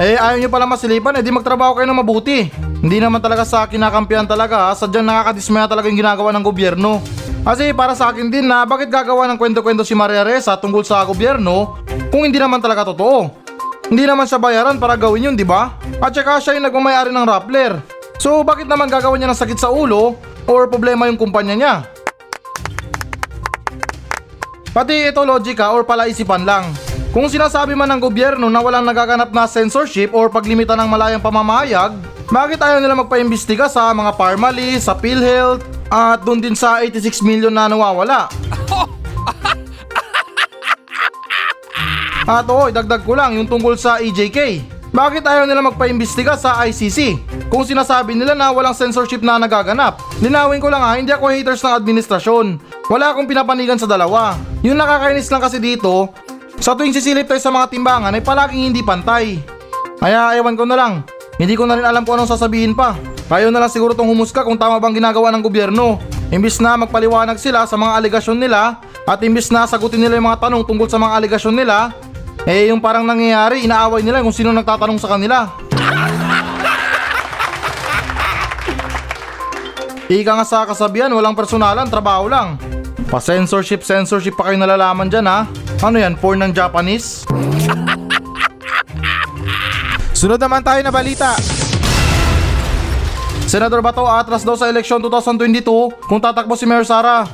Eh 0.00 0.16
ayaw 0.16 0.40
nyo 0.40 0.48
pala 0.48 0.64
masilipan, 0.64 1.20
eh 1.20 1.22
di 1.22 1.28
magtrabaho 1.28 1.76
kayo 1.76 1.84
ng 1.84 2.00
mabuti. 2.00 2.48
Hindi 2.80 2.96
naman 2.96 3.20
talaga 3.20 3.44
sa 3.44 3.68
akin 3.68 3.76
nakampihan 3.76 4.24
talaga, 4.24 4.72
ha. 4.72 4.72
sadyang 4.72 5.04
nakakadismaya 5.04 5.68
talaga 5.68 5.92
yung 5.92 6.00
ginagawa 6.00 6.32
ng 6.32 6.40
gobyerno. 6.40 7.04
Kasi 7.44 7.76
para 7.76 7.92
sa 7.92 8.08
akin 8.08 8.32
din 8.32 8.48
na 8.48 8.64
bakit 8.64 8.88
gagawa 8.88 9.28
ng 9.28 9.36
kwento-kwento 9.36 9.84
si 9.84 9.92
Maria 9.92 10.24
Reza 10.24 10.56
tungkol 10.56 10.80
sa 10.80 11.04
gobyerno 11.04 11.76
kung 12.08 12.24
hindi 12.24 12.40
naman 12.40 12.64
talaga 12.64 12.88
totoo. 12.88 13.28
Hindi 13.92 14.08
naman 14.08 14.24
siya 14.24 14.40
bayaran 14.40 14.80
para 14.80 14.96
gawin 14.96 15.28
yun, 15.28 15.34
di 15.36 15.44
ba? 15.44 15.76
At 16.00 16.16
saka 16.16 16.40
siya 16.40 16.56
yung 16.56 16.64
nagmamayari 16.64 17.12
ng 17.12 17.28
Rappler. 17.28 17.76
So 18.16 18.40
bakit 18.40 18.70
naman 18.70 18.88
gagawin 18.88 19.20
niya 19.20 19.28
ng 19.28 19.40
sakit 19.44 19.58
sa 19.60 19.68
ulo 19.68 20.16
or 20.48 20.72
problema 20.72 21.04
yung 21.04 21.20
kumpanya 21.20 21.52
niya? 21.52 21.74
Pati 24.72 25.12
ito 25.12 25.20
logika 25.20 25.68
or 25.76 25.84
palaisipan 25.84 26.48
lang. 26.48 26.72
Kung 27.12 27.28
sinasabi 27.28 27.76
man 27.76 27.92
ng 27.92 28.00
gobyerno 28.00 28.48
na 28.48 28.64
walang 28.64 28.88
nagaganap 28.88 29.36
na 29.36 29.44
censorship 29.44 30.16
or 30.16 30.32
paglimita 30.32 30.72
ng 30.72 30.88
malayang 30.88 31.20
pamamahayag, 31.20 31.92
bakit 32.32 32.56
ayaw 32.56 32.80
nila 32.80 32.96
magpaimbestiga 32.96 33.68
sa 33.68 33.92
mga 33.92 34.16
Parmali, 34.16 34.80
sa 34.80 34.96
PhilHealth, 34.96 35.60
at 35.92 36.24
doon 36.24 36.40
din 36.40 36.56
sa 36.56 36.80
86 36.80 37.20
million 37.20 37.52
na 37.52 37.68
nawawala? 37.68 38.32
At 42.24 42.48
oo, 42.48 42.72
idagdag 42.72 43.04
ko 43.04 43.12
lang 43.12 43.36
yung 43.36 43.44
tungkol 43.44 43.76
sa 43.76 44.00
EJK. 44.00 44.64
Bakit 44.88 45.20
ayaw 45.28 45.44
nila 45.44 45.60
magpaimbestiga 45.68 46.40
sa 46.40 46.64
ICC? 46.64 47.20
Kung 47.52 47.68
sinasabi 47.68 48.16
nila 48.16 48.32
na 48.32 48.48
walang 48.56 48.72
censorship 48.72 49.20
na 49.20 49.36
nagaganap. 49.36 50.00
Linawin 50.24 50.64
ko 50.64 50.72
lang 50.72 50.80
ha, 50.80 50.96
hindi 50.96 51.12
ako 51.12 51.28
haters 51.28 51.60
ng 51.60 51.76
administrasyon. 51.76 52.46
Wala 52.88 53.12
akong 53.12 53.28
pinapanigan 53.28 53.76
sa 53.76 53.84
dalawa. 53.84 54.32
Yung 54.64 54.80
nakakainis 54.80 55.28
lang 55.28 55.44
kasi 55.44 55.60
dito, 55.60 56.08
sa 56.62 56.78
tuwing 56.78 56.94
sisilip 56.94 57.26
tayo 57.26 57.42
sa 57.42 57.50
mga 57.50 57.74
timbangan 57.74 58.14
ay 58.14 58.22
palaging 58.22 58.70
hindi 58.70 58.86
pantay. 58.86 59.42
Kaya 59.98 60.38
ewan 60.38 60.54
ko 60.54 60.62
na 60.62 60.78
lang, 60.78 61.02
hindi 61.34 61.58
ko 61.58 61.66
na 61.66 61.74
rin 61.74 61.82
alam 61.82 62.06
kung 62.06 62.14
anong 62.14 62.30
sasabihin 62.30 62.70
pa. 62.70 62.94
Kayo 63.26 63.50
na 63.50 63.58
lang 63.58 63.66
siguro 63.66 63.98
tong 63.98 64.06
humusga 64.06 64.46
kung 64.46 64.54
tama 64.54 64.78
bang 64.78 65.02
ginagawa 65.02 65.34
ng 65.34 65.42
gobyerno. 65.42 65.98
Imbis 66.30 66.62
na 66.62 66.78
magpaliwanag 66.78 67.42
sila 67.42 67.66
sa 67.66 67.74
mga 67.74 67.98
aligasyon 67.98 68.38
nila 68.38 68.78
at 69.02 69.18
imbis 69.26 69.50
na 69.50 69.66
sagutin 69.66 69.98
nila 69.98 70.22
yung 70.22 70.30
mga 70.30 70.38
tanong 70.38 70.62
tungkol 70.62 70.86
sa 70.86 71.02
mga 71.02 71.12
aligasyon 71.18 71.54
nila, 71.58 71.90
eh 72.46 72.70
yung 72.70 72.78
parang 72.78 73.02
nangyayari, 73.02 73.66
inaaway 73.66 74.06
nila 74.06 74.22
kung 74.22 74.30
sino 74.30 74.54
nagtatanong 74.54 75.02
sa 75.02 75.18
kanila. 75.18 75.50
Ika 80.06 80.30
nga 80.30 80.46
sa 80.46 80.62
kasabihan, 80.62 81.10
walang 81.10 81.34
personalan, 81.34 81.90
trabaho 81.90 82.30
lang. 82.30 82.54
Pa-censorship, 83.10 83.82
censorship 83.82 84.38
pa 84.38 84.46
kayo 84.46 84.62
nalalaman 84.62 85.10
dyan 85.10 85.26
ha. 85.26 85.50
Ano 85.82 85.98
yan, 85.98 86.14
porn 86.14 86.38
ng 86.38 86.54
Japanese? 86.54 87.26
Sunod 90.14 90.38
naman 90.38 90.62
tayo 90.62 90.78
na 90.78 90.94
balita. 90.94 91.34
Senador 93.50 93.82
Bato 93.82 94.06
atras 94.06 94.46
daw 94.46 94.54
sa 94.54 94.70
eleksyon 94.70 95.02
2022 95.02 96.06
kung 96.06 96.22
tatakbo 96.22 96.54
si 96.54 96.70
Mayor 96.70 96.86
Sara. 96.86 97.26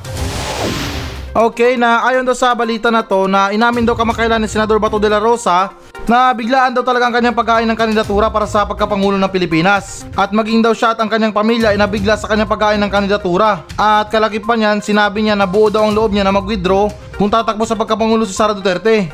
Okay 1.29 1.77
na 1.77 2.01
ayon 2.09 2.25
daw 2.25 2.33
sa 2.33 2.57
balita 2.57 2.89
na 2.89 3.05
to 3.05 3.29
na 3.29 3.53
inamin 3.53 3.85
daw 3.85 3.93
kamakailan 3.93 4.41
ni 4.41 4.49
Senador 4.49 4.81
Bato 4.81 4.97
de 4.97 5.13
la 5.13 5.21
Rosa 5.21 5.69
na 6.09 6.33
biglaan 6.33 6.73
daw 6.73 6.81
talaga 6.81 7.05
ang 7.05 7.13
kanyang 7.13 7.37
pagkain 7.37 7.69
ng 7.69 7.77
kandidatura 7.77 8.33
para 8.33 8.49
sa 8.49 8.65
pagkapangulo 8.65 9.21
ng 9.21 9.29
Pilipinas. 9.29 10.09
At 10.17 10.33
maging 10.33 10.65
daw 10.65 10.73
siya 10.73 10.97
at 10.97 10.99
ang 10.99 11.05
kanyang 11.05 11.29
pamilya 11.29 11.69
ay 11.69 11.77
nabigla 11.77 12.17
sa 12.17 12.25
kanyang 12.25 12.49
pagkain 12.49 12.81
ng 12.81 12.89
kandidatura. 12.89 13.61
At 13.77 14.09
kalakip 14.09 14.41
pa 14.49 14.57
niyan, 14.57 14.81
sinabi 14.81 15.21
niya 15.21 15.37
na 15.37 15.45
buo 15.45 15.69
daw 15.69 15.85
ang 15.85 15.93
loob 15.93 16.09
niya 16.09 16.25
na 16.25 16.33
mag-withdraw 16.33 16.89
kung 17.13 17.29
tatakbo 17.29 17.61
sa 17.61 17.77
pagkapangulo 17.77 18.25
si 18.25 18.33
Sara 18.33 18.57
Duterte. 18.57 19.05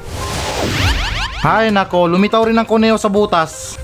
Hay 1.43 1.67
nako, 1.67 2.07
lumitaw 2.07 2.47
rin 2.47 2.55
ang 2.55 2.65
kuneo 2.65 2.95
sa 2.95 3.11
butas. 3.11 3.75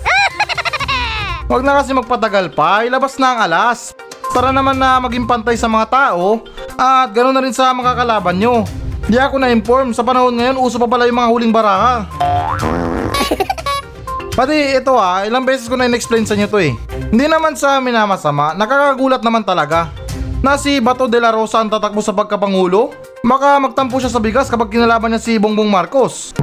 Huwag 1.52 1.68
na 1.68 1.84
kasi 1.84 1.92
magpatagal 1.92 2.56
pa, 2.56 2.88
ilabas 2.88 3.20
na 3.20 3.36
ang 3.36 3.40
alas. 3.44 3.92
Para 4.32 4.56
naman 4.56 4.80
na 4.80 5.04
maging 5.04 5.28
pantay 5.28 5.60
sa 5.60 5.68
mga 5.68 5.92
tao 5.92 6.48
at 6.80 7.12
ganoon 7.12 7.36
na 7.36 7.44
rin 7.44 7.52
sa 7.52 7.76
mga 7.76 7.92
kalaban 7.92 8.40
nyo. 8.40 8.81
Di 9.08 9.18
ako 9.18 9.42
na-inform, 9.42 9.94
sa 9.96 10.06
panahon 10.06 10.38
ngayon 10.38 10.62
uso 10.62 10.78
pa 10.78 10.86
pala 10.86 11.10
yung 11.10 11.18
mga 11.18 11.32
huling 11.32 11.54
baraha. 11.54 12.06
Pati 14.38 14.78
ito 14.78 14.96
ah, 14.96 15.28
ilang 15.28 15.44
beses 15.44 15.68
ko 15.68 15.76
na 15.76 15.90
in-explain 15.90 16.24
sa 16.24 16.38
inyo 16.38 16.48
to 16.48 16.60
eh. 16.62 16.72
Hindi 17.12 17.26
naman 17.28 17.58
sa 17.58 17.82
amin 17.82 17.94
na 17.94 18.08
masama, 18.08 18.54
nakakagulat 18.56 19.20
naman 19.26 19.44
talaga. 19.44 19.92
Na 20.42 20.58
si 20.58 20.82
Bato 20.82 21.06
de 21.06 21.22
la 21.22 21.30
Rosa 21.30 21.62
ang 21.62 21.70
tatakbo 21.70 22.02
sa 22.02 22.16
pagkapangulo? 22.18 22.90
Baka 23.22 23.62
magtampo 23.62 24.02
siya 24.02 24.10
sa 24.10 24.18
bigas 24.18 24.50
kapag 24.50 24.74
kinalaban 24.74 25.14
niya 25.14 25.22
si 25.22 25.38
Bongbong 25.38 25.70
Marcos. 25.70 26.34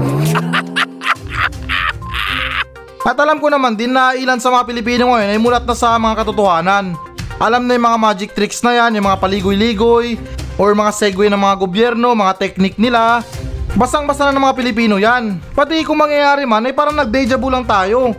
At 3.09 3.17
alam 3.17 3.41
ko 3.41 3.49
naman 3.49 3.73
din 3.73 3.97
na 3.97 4.13
ilan 4.13 4.37
sa 4.37 4.53
mga 4.53 4.69
Pilipino 4.69 5.09
ngayon 5.09 5.33
ay 5.33 5.41
mulat 5.41 5.65
na 5.65 5.73
sa 5.73 5.97
mga 5.97 6.23
katotohanan. 6.23 6.93
Alam 7.41 7.65
na 7.65 7.81
yung 7.81 7.87
mga 7.89 7.99
magic 7.99 8.31
tricks 8.37 8.61
na 8.61 8.77
yan, 8.77 9.01
yung 9.01 9.09
mga 9.09 9.17
paligoy-ligoy, 9.17 10.21
or 10.59 10.75
mga 10.75 10.93
segue 10.93 11.31
ng 11.31 11.39
mga 11.39 11.57
gobyerno, 11.57 12.13
mga 12.13 12.35
teknik 12.37 12.75
nila. 12.77 13.23
Basang-basa 13.79 14.29
na 14.29 14.35
ng 14.35 14.45
mga 14.51 14.59
Pilipino 14.59 14.99
yan. 14.99 15.39
Pati 15.55 15.87
kung 15.87 16.03
mangyayari 16.03 16.43
man 16.45 16.67
ay 16.67 16.75
parang 16.75 16.99
nag-deja 16.99 17.39
vu 17.39 17.47
lang 17.49 17.63
tayo. 17.63 18.13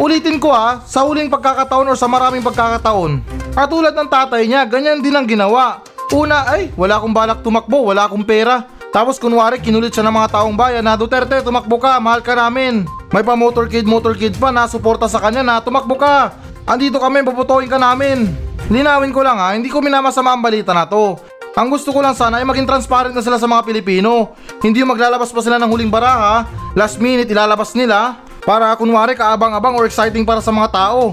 Ulitin 0.00 0.40
ko 0.40 0.56
ha, 0.56 0.80
sa 0.88 1.04
huling 1.04 1.28
pagkakataon 1.28 1.92
or 1.92 1.96
sa 2.00 2.08
maraming 2.08 2.40
pagkakataon. 2.40 3.20
At 3.52 3.68
tulad 3.68 3.92
ng 3.92 4.08
tatay 4.08 4.48
niya, 4.48 4.64
ganyan 4.64 5.04
din 5.04 5.12
ang 5.12 5.28
ginawa. 5.28 5.84
Una 6.16 6.48
ay, 6.48 6.72
wala 6.80 6.96
akong 6.96 7.12
balak 7.12 7.44
tumakbo, 7.44 7.92
wala 7.92 8.08
akong 8.08 8.24
pera. 8.24 8.64
Tapos 8.92 9.20
kunwari 9.20 9.60
kinulit 9.60 9.92
siya 9.92 10.04
ng 10.04 10.16
mga 10.16 10.32
taong 10.36 10.56
bayan 10.56 10.84
na 10.84 10.96
Duterte, 10.96 11.44
tumakbo 11.44 11.76
ka, 11.76 12.00
mahal 12.00 12.24
ka 12.24 12.32
namin. 12.32 12.88
May 13.12 13.24
pa 13.24 13.36
motorkid 13.36 13.84
motorkid 13.84 14.36
pa 14.40 14.48
na 14.48 14.68
suporta 14.68 15.08
sa 15.08 15.20
kanya 15.20 15.44
na 15.44 15.60
tumakbo 15.60 15.96
ka. 15.96 16.32
Andito 16.64 16.96
kami, 16.96 17.20
puputuin 17.24 17.68
ka 17.68 17.76
namin. 17.76 18.32
Linawin 18.72 19.12
ko 19.12 19.20
lang 19.20 19.36
ha, 19.36 19.52
hindi 19.52 19.68
ko 19.68 19.84
minamasama 19.84 20.32
ang 20.32 20.44
balita 20.44 20.72
na 20.72 20.88
to. 20.88 21.20
Ang 21.52 21.68
gusto 21.68 21.92
ko 21.92 22.00
lang 22.00 22.16
sana 22.16 22.40
ay 22.40 22.48
maging 22.48 22.64
transparent 22.64 23.12
na 23.12 23.20
sila 23.20 23.36
sa 23.36 23.44
mga 23.44 23.60
Pilipino. 23.68 24.32
Hindi 24.64 24.80
yung 24.80 24.88
maglalabas 24.88 25.28
pa 25.28 25.44
sila 25.44 25.60
ng 25.60 25.68
huling 25.68 25.92
baraha, 25.92 26.48
last 26.72 26.96
minute 26.96 27.28
ilalabas 27.28 27.76
nila 27.76 28.16
para 28.40 28.72
kunwari 28.72 29.12
kaabang-abang 29.12 29.76
or 29.76 29.84
exciting 29.84 30.24
para 30.24 30.40
sa 30.40 30.48
mga 30.48 30.72
tao. 30.72 31.12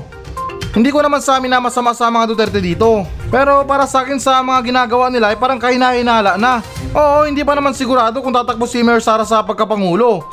Hindi 0.71 0.95
ko 0.95 1.03
naman 1.03 1.19
sa 1.19 1.43
amin 1.43 1.51
na 1.51 1.59
masama 1.59 1.91
sa 1.91 2.07
mga 2.07 2.31
Duterte 2.31 2.63
dito. 2.63 3.03
Pero 3.27 3.67
para 3.67 3.83
sa 3.83 4.07
akin 4.07 4.15
sa 4.15 4.39
mga 4.39 4.71
ginagawa 4.71 5.11
nila 5.11 5.35
ay 5.35 5.37
parang 5.37 5.59
kahina-hinala 5.59 6.39
na. 6.39 6.63
Oo, 6.95 7.27
hindi 7.27 7.43
pa 7.43 7.59
naman 7.59 7.75
sigurado 7.75 8.23
kung 8.23 8.31
tatakbo 8.31 8.63
si 8.63 8.79
Mayor 8.79 9.03
Sara 9.03 9.27
sa 9.27 9.43
pagkapangulo. 9.43 10.23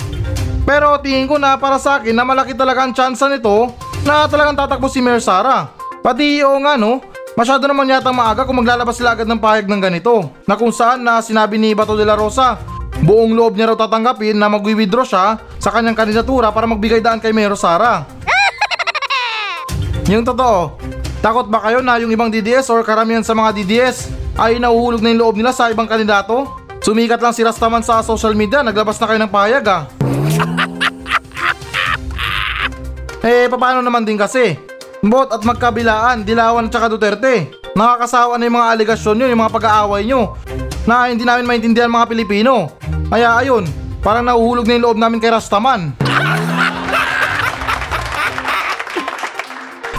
Pero 0.62 0.94
tingin 1.02 1.26
ko 1.26 1.34
na 1.34 1.58
para 1.58 1.82
sa 1.82 1.98
akin 1.98 2.14
na 2.14 2.22
malaki 2.22 2.54
talaga 2.54 2.86
ang 2.86 2.94
tsansa 2.94 3.26
nito 3.26 3.75
na 4.06 4.30
talagang 4.30 4.54
tatakbo 4.54 4.86
si 4.86 5.02
Mayor 5.02 5.18
Sara. 5.18 5.66
Pati 5.98 6.46
oo 6.46 6.62
nga 6.62 6.78
no, 6.78 7.02
masyado 7.37 7.69
naman 7.69 7.87
yata 7.87 8.11
maaga 8.11 8.49
kung 8.49 8.59
maglalabas 8.59 8.97
sila 8.97 9.12
agad 9.12 9.28
ng 9.28 9.38
pahayag 9.38 9.69
ng 9.69 9.78
ganito. 9.78 10.33
Na 10.49 10.57
kung 10.57 10.73
saan 10.73 11.05
na 11.05 11.21
sinabi 11.21 11.61
ni 11.61 11.76
Bato 11.76 11.93
de 11.93 12.02
la 12.02 12.16
Rosa, 12.16 12.57
buong 13.05 13.37
loob 13.37 13.55
niya 13.55 13.71
raw 13.71 13.76
tatanggapin 13.76 14.35
na 14.35 14.49
magwi-withdraw 14.49 15.05
siya 15.05 15.37
sa 15.61 15.71
kanyang 15.71 15.95
kandidatura 15.95 16.49
para 16.50 16.64
magbigay 16.64 17.05
daan 17.05 17.21
kay 17.21 17.37
Mayor 17.37 17.55
Sara. 17.55 18.09
Yung 20.11 20.25
totoo, 20.25 20.81
takot 21.21 21.52
ba 21.52 21.61
kayo 21.66 21.83
na 21.83 21.99
yung 21.99 22.14
ibang 22.14 22.31
DDS 22.31 22.71
or 22.71 22.87
karamihan 22.87 23.26
sa 23.26 23.35
mga 23.35 23.59
DDS 23.59 24.07
ay 24.38 24.62
nauhulog 24.62 25.02
na 25.02 25.11
yung 25.11 25.21
loob 25.26 25.35
nila 25.35 25.50
sa 25.50 25.66
ibang 25.66 25.90
kandidato? 25.90 26.47
Sumikat 26.78 27.19
lang 27.19 27.35
si 27.35 27.43
Rastaman 27.43 27.83
sa 27.83 28.07
social 28.07 28.38
media, 28.38 28.62
naglabas 28.62 29.02
na 29.02 29.07
kayo 29.11 29.19
ng 29.19 29.35
pahayag 29.35 29.66
ah. 29.66 29.83
Eh, 33.26 33.50
paano 33.50 33.83
naman 33.83 34.07
din 34.07 34.14
kasi? 34.14 34.55
Bot 35.06 35.30
at 35.30 35.42
magkabilaan, 35.46 36.26
Dilawan 36.26 36.66
at 36.66 36.72
saka 36.75 36.90
Duterte. 36.90 37.54
Nakakasawa 37.76 38.38
na 38.38 38.48
yung 38.48 38.56
mga 38.58 38.70
aligasyon 38.75 39.14
nyo, 39.20 39.26
yung 39.30 39.40
mga 39.44 39.54
pag-aaway 39.54 40.02
nyo 40.08 40.34
na 40.88 41.10
hindi 41.10 41.22
namin 41.22 41.46
maintindihan 41.46 41.92
mga 41.92 42.10
Pilipino. 42.10 42.72
Kaya 43.10 43.38
ayun, 43.38 43.66
parang 44.02 44.25
nauhulog 44.26 44.66
na 44.66 44.75
yung 44.78 44.84
loob 44.90 44.98
namin 44.98 45.20
kay 45.20 45.30
Rastaman. 45.30 45.92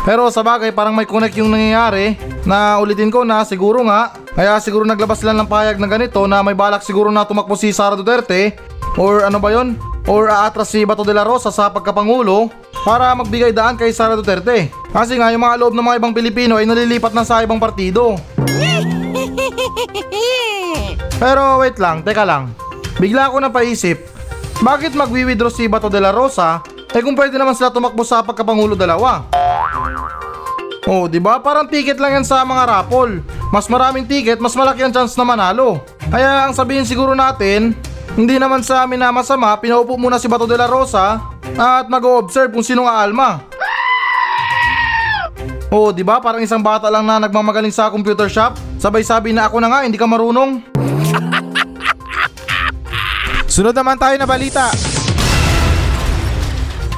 Pero 0.08 0.32
sa 0.32 0.40
bagay 0.40 0.72
parang 0.72 0.96
may 0.96 1.04
connect 1.04 1.36
yung 1.36 1.52
nangyayari 1.52 2.16
na 2.48 2.80
ulitin 2.80 3.12
ko 3.12 3.28
na 3.28 3.44
siguro 3.44 3.84
nga 3.84 4.16
kaya 4.40 4.56
siguro 4.64 4.88
naglabas 4.88 5.20
sila 5.20 5.36
ng 5.36 5.52
payag 5.52 5.76
na 5.84 5.88
ganito 5.92 6.24
na 6.32 6.40
may 6.40 6.56
balak 6.56 6.80
siguro 6.80 7.12
na 7.12 7.28
tumakbo 7.28 7.60
si 7.60 7.76
Sara 7.76 8.00
Duterte 8.00 8.56
or 8.96 9.28
ano 9.28 9.36
ba 9.36 9.52
yon 9.52 9.76
or 10.08 10.32
aatras 10.32 10.72
si 10.72 10.88
Bato 10.88 11.04
de 11.04 11.12
la 11.12 11.28
Rosa 11.28 11.52
sa 11.52 11.68
pagkapangulo 11.68 12.48
para 12.88 13.12
magbigay 13.12 13.52
daan 13.52 13.76
kay 13.76 13.92
Sara 13.92 14.16
Duterte. 14.16 14.72
Kasi 14.96 15.20
nga 15.20 15.28
yung 15.36 15.44
mga 15.44 15.60
loob 15.60 15.76
ng 15.76 15.84
mga 15.84 16.00
ibang 16.00 16.16
Pilipino 16.16 16.56
ay 16.56 16.64
nalilipat 16.64 17.12
na 17.12 17.28
sa 17.28 17.44
ibang 17.44 17.60
partido. 17.60 18.16
Pero 21.20 21.60
wait 21.60 21.76
lang, 21.84 22.00
teka 22.08 22.24
lang. 22.24 22.56
Bigla 22.96 23.28
ako 23.28 23.44
napaisip, 23.44 24.08
bakit 24.64 24.96
magwi-withdraw 24.96 25.52
si 25.52 25.68
Bato 25.68 25.92
de 25.92 26.00
la 26.00 26.16
Rosa 26.16 26.64
eh 26.96 27.04
kung 27.04 27.20
pwede 27.20 27.36
naman 27.36 27.54
sila 27.54 27.70
tumakbo 27.70 28.02
sa 28.08 28.24
pagkapangulo 28.24 28.74
dalawa? 28.74 29.28
Oh, 30.88 31.12
'di 31.12 31.20
ba? 31.20 31.44
Parang 31.44 31.68
ticket 31.68 32.00
lang 32.00 32.16
yan 32.16 32.26
sa 32.26 32.48
mga 32.48 32.64
raffle. 32.64 33.20
Mas 33.52 33.68
maraming 33.68 34.08
ticket, 34.08 34.40
mas 34.40 34.56
malaki 34.56 34.88
ang 34.88 34.96
chance 34.96 35.20
na 35.20 35.28
manalo. 35.28 35.84
Kaya 36.08 36.48
ang 36.48 36.56
sabihin 36.56 36.88
siguro 36.88 37.12
natin, 37.12 37.76
hindi 38.16 38.40
naman 38.40 38.64
sa 38.64 38.88
amin 38.88 38.98
na 38.98 39.12
masama, 39.12 39.52
pinaupo 39.60 40.00
muna 40.00 40.16
si 40.16 40.32
Bato 40.32 40.48
de 40.48 40.56
la 40.56 40.66
Rosa 40.66 41.37
at 41.56 41.88
mag-observe 41.88 42.52
kung 42.52 42.66
sinong 42.66 42.90
aalma. 42.90 43.48
Oh, 45.68 45.92
'di 45.92 46.04
ba? 46.04 46.24
Parang 46.24 46.40
isang 46.40 46.64
bata 46.64 46.88
lang 46.88 47.04
na 47.04 47.20
nagmamagaling 47.24 47.72
sa 47.72 47.92
computer 47.92 48.32
shop. 48.32 48.56
Sabay 48.80 49.04
sabi 49.04 49.36
na 49.36 49.52
ako 49.52 49.60
na 49.60 49.68
nga, 49.68 49.84
hindi 49.84 50.00
ka 50.00 50.08
marunong. 50.08 50.64
Sunod 53.54 53.76
naman 53.76 54.00
tayo 54.00 54.16
na 54.16 54.28
balita. 54.28 54.72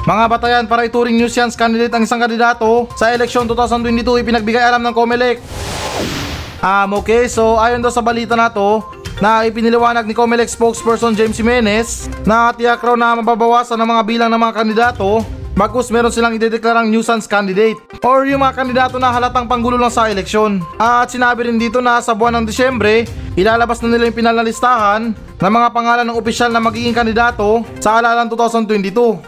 Mga 0.00 0.24
batayan 0.32 0.64
para 0.64 0.88
ituring 0.88 1.18
news 1.18 1.34
yan 1.36 1.52
candidate 1.52 1.92
ang 1.92 2.06
isang 2.06 2.18
kandidato 2.18 2.88
sa 2.96 3.12
eleksyon 3.12 3.44
2022 3.44 4.24
ipinagbigay 4.24 4.62
alam 4.62 4.80
ng 4.80 4.94
COMELEC. 4.96 5.36
Um, 6.60 7.00
okay, 7.00 7.28
so 7.28 7.60
ayon 7.60 7.80
daw 7.80 7.92
sa 7.92 8.04
balita 8.04 8.36
na 8.36 8.52
to, 8.52 8.84
na 9.20 9.44
ipiniliwanag 9.44 10.08
ni 10.08 10.16
COMELEC 10.16 10.48
spokesperson 10.48 11.12
James 11.12 11.36
Jimenez 11.36 12.08
na 12.24 12.56
tiyak 12.56 12.80
raw 12.80 12.96
na 12.96 13.20
mababawasan 13.20 13.76
ng 13.76 13.88
mga 13.88 14.02
bilang 14.08 14.30
ng 14.32 14.40
mga 14.40 14.54
kandidato 14.56 15.20
bagkus 15.52 15.92
meron 15.92 16.08
silang 16.08 16.32
idedeklarang 16.32 16.88
nuisance 16.88 17.28
candidate 17.28 17.76
or 18.00 18.24
yung 18.24 18.40
mga 18.40 18.64
kandidato 18.64 18.96
na 18.96 19.12
halatang 19.12 19.44
panggulo 19.44 19.76
lang 19.76 19.92
sa 19.92 20.08
eleksyon. 20.08 20.64
At 20.80 21.12
sinabi 21.12 21.52
rin 21.52 21.60
dito 21.60 21.84
na 21.84 22.00
sa 22.00 22.16
buwan 22.16 22.40
ng 22.40 22.48
Disyembre, 22.48 23.04
ilalabas 23.36 23.84
na 23.84 23.92
nila 23.92 24.08
yung 24.08 24.16
pinal 24.16 24.32
na 24.32 24.40
listahan 24.40 25.12
ng 25.12 25.52
mga 25.52 25.68
pangalan 25.68 26.08
ng 26.08 26.16
opisyal 26.16 26.48
na 26.48 26.64
magiging 26.64 26.96
kandidato 26.96 27.60
sa 27.76 28.00
halalan 28.00 28.24
2022. 28.32 29.20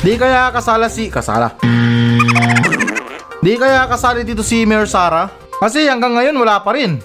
Di 0.00 0.16
kaya 0.16 0.48
kasala 0.56 0.88
si... 0.88 1.12
Kasala. 1.12 1.52
Di 3.44 3.60
kaya 3.60 3.84
kasali 3.92 4.24
dito 4.24 4.40
si 4.40 4.64
Mayor 4.64 4.88
Sara? 4.88 5.28
Kasi 5.60 5.84
hanggang 5.84 6.16
ngayon 6.16 6.32
wala 6.32 6.64
pa 6.64 6.72
rin. 6.72 6.96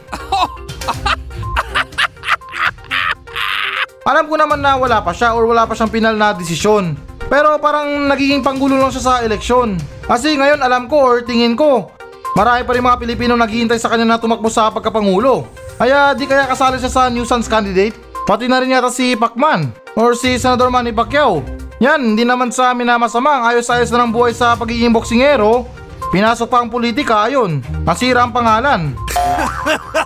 Alam 4.03 4.27
ko 4.27 4.35
naman 4.35 4.59
na 4.59 4.75
wala 4.75 4.99
pa 4.99 5.15
siya 5.15 5.31
or 5.31 5.47
wala 5.47 5.63
pa 5.63 5.71
siyang 5.71 5.91
pinal 5.91 6.15
na 6.19 6.35
desisyon. 6.35 6.99
Pero 7.31 7.55
parang 7.55 8.11
nagiging 8.11 8.43
panggulo 8.43 8.75
lang 8.75 8.91
siya 8.91 9.03
sa 9.03 9.13
eleksyon. 9.23 9.79
Kasi 10.03 10.35
ngayon 10.35 10.59
alam 10.59 10.91
ko 10.91 10.99
or 10.99 11.15
tingin 11.23 11.55
ko, 11.55 11.87
marami 12.35 12.67
pa 12.67 12.75
rin 12.75 12.83
mga 12.83 12.99
Pilipino 12.99 13.39
naghihintay 13.39 13.79
sa 13.79 13.87
kanya 13.87 14.03
na 14.03 14.19
tumakbo 14.19 14.51
sa 14.51 14.67
pagkapangulo. 14.75 15.47
Kaya 15.79 16.11
di 16.19 16.27
kaya 16.27 16.51
kasali 16.51 16.83
siya 16.83 16.91
sa 16.91 17.07
nuisance 17.07 17.47
candidate? 17.47 17.95
Pati 18.27 18.51
na 18.51 18.59
rin 18.59 18.75
yata 18.75 18.91
si 18.91 19.15
Pacman 19.15 19.71
or 19.95 20.19
si 20.19 20.35
Senador 20.35 20.67
Manny 20.67 20.91
Pacquiao. 20.91 21.39
Yan, 21.79 22.15
hindi 22.15 22.27
naman 22.27 22.51
sa 22.51 22.75
amin 22.75 22.87
na 22.87 22.99
masama 22.99 23.39
ang 23.39 23.55
ayos-ayos 23.55 23.91
na 23.91 24.03
ng 24.03 24.11
buhay 24.11 24.35
sa 24.35 24.55
pagiging 24.59 24.91
boksingero. 24.91 25.67
Pinasok 26.11 26.47
pa 26.47 26.59
ang 26.63 26.71
politika, 26.71 27.27
ayun. 27.27 27.63
Nasira 27.87 28.23
ang 28.23 28.35
pangalan. 28.35 28.95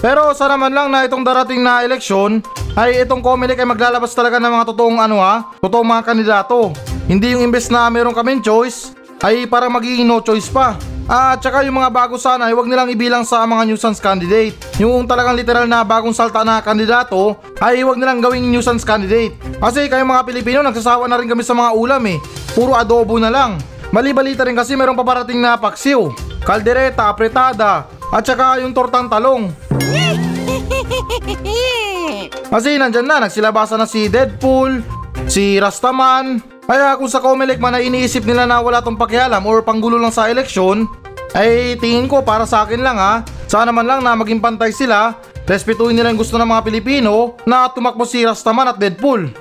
Pero 0.00 0.32
sana 0.32 0.56
man 0.56 0.72
lang 0.72 0.88
na 0.88 1.04
itong 1.04 1.26
darating 1.26 1.60
na 1.60 1.82
eleksyon 1.84 2.40
ay 2.78 3.02
itong 3.02 3.20
Comelec 3.20 3.58
ay 3.58 3.68
maglalabas 3.68 4.14
talaga 4.14 4.38
ng 4.38 4.48
mga 4.48 4.64
totoong 4.72 4.98
ano 5.02 5.18
ha, 5.20 5.50
totoong 5.60 5.88
mga 5.88 6.02
kandidato. 6.06 6.72
Hindi 7.10 7.34
yung 7.34 7.50
imbes 7.50 7.68
na 7.68 7.90
meron 7.90 8.14
kaming 8.14 8.40
choice 8.40 8.94
ay 9.20 9.44
para 9.44 9.68
magiging 9.68 10.06
no 10.06 10.22
choice 10.22 10.48
pa. 10.48 10.78
At 11.10 11.42
saka 11.42 11.66
yung 11.66 11.74
mga 11.74 11.90
bago 11.90 12.14
sana 12.14 12.46
ay 12.46 12.54
wag 12.54 12.70
nilang 12.70 12.86
ibilang 12.86 13.26
sa 13.26 13.42
mga 13.42 13.66
nuisance 13.66 13.98
candidate. 13.98 14.54
Yung 14.78 15.10
talagang 15.10 15.34
literal 15.34 15.66
na 15.66 15.82
bagong 15.82 16.14
salta 16.14 16.46
na 16.46 16.62
kandidato 16.62 17.34
ay 17.58 17.82
wag 17.82 17.98
nilang 17.98 18.22
gawing 18.22 18.46
nuisance 18.46 18.86
candidate. 18.86 19.34
Kasi 19.58 19.90
kayo 19.90 20.06
mga 20.06 20.22
Pilipino 20.22 20.62
nagsasawa 20.62 21.10
na 21.10 21.18
rin 21.18 21.26
kami 21.26 21.42
sa 21.42 21.50
mga 21.50 21.74
ulam 21.74 22.02
eh. 22.06 22.22
Puro 22.54 22.78
adobo 22.78 23.18
na 23.18 23.26
lang. 23.26 23.58
Mali-balita 23.90 24.46
rin 24.46 24.54
kasi 24.54 24.78
merong 24.78 24.94
paparating 24.94 25.42
na 25.42 25.58
paksiw, 25.58 26.14
kaldereta, 26.46 27.10
apretada, 27.10 27.90
at 28.10 28.26
saka 28.26 28.58
yung 28.58 28.74
tortang 28.74 29.06
talong. 29.06 29.54
Kasi 32.50 32.74
nandyan 32.74 33.06
na, 33.06 33.22
nagsilabasan 33.26 33.78
na 33.78 33.86
si 33.86 34.10
Deadpool, 34.10 34.82
si 35.30 35.62
Rastaman. 35.62 36.42
Kaya 36.66 36.98
kung 36.98 37.06
sa 37.06 37.22
Comelec 37.22 37.62
man 37.62 37.78
ay 37.78 37.86
iniisip 37.86 38.26
nila 38.26 38.42
na 38.46 38.58
wala 38.58 38.82
tong 38.82 38.98
pakialam 38.98 39.46
or 39.46 39.62
panggulo 39.62 39.94
lang 39.98 40.10
sa 40.10 40.26
eleksyon, 40.26 40.90
ay 41.34 41.78
tingin 41.78 42.10
ko 42.10 42.22
para 42.26 42.46
sa 42.46 42.62
akin 42.66 42.82
lang 42.82 42.98
ha, 42.98 43.22
sana 43.46 43.70
man 43.70 43.86
lang 43.86 44.02
na 44.02 44.18
maging 44.18 44.42
pantay 44.42 44.74
sila, 44.74 45.14
respetuhin 45.46 45.94
nila 45.94 46.10
yung 46.10 46.18
gusto 46.18 46.34
ng 46.38 46.46
mga 46.46 46.64
Pilipino 46.66 47.34
na 47.46 47.70
tumakbo 47.70 48.04
si 48.06 48.26
Rastaman 48.26 48.68
at 48.74 48.78
Deadpool. 48.78 49.30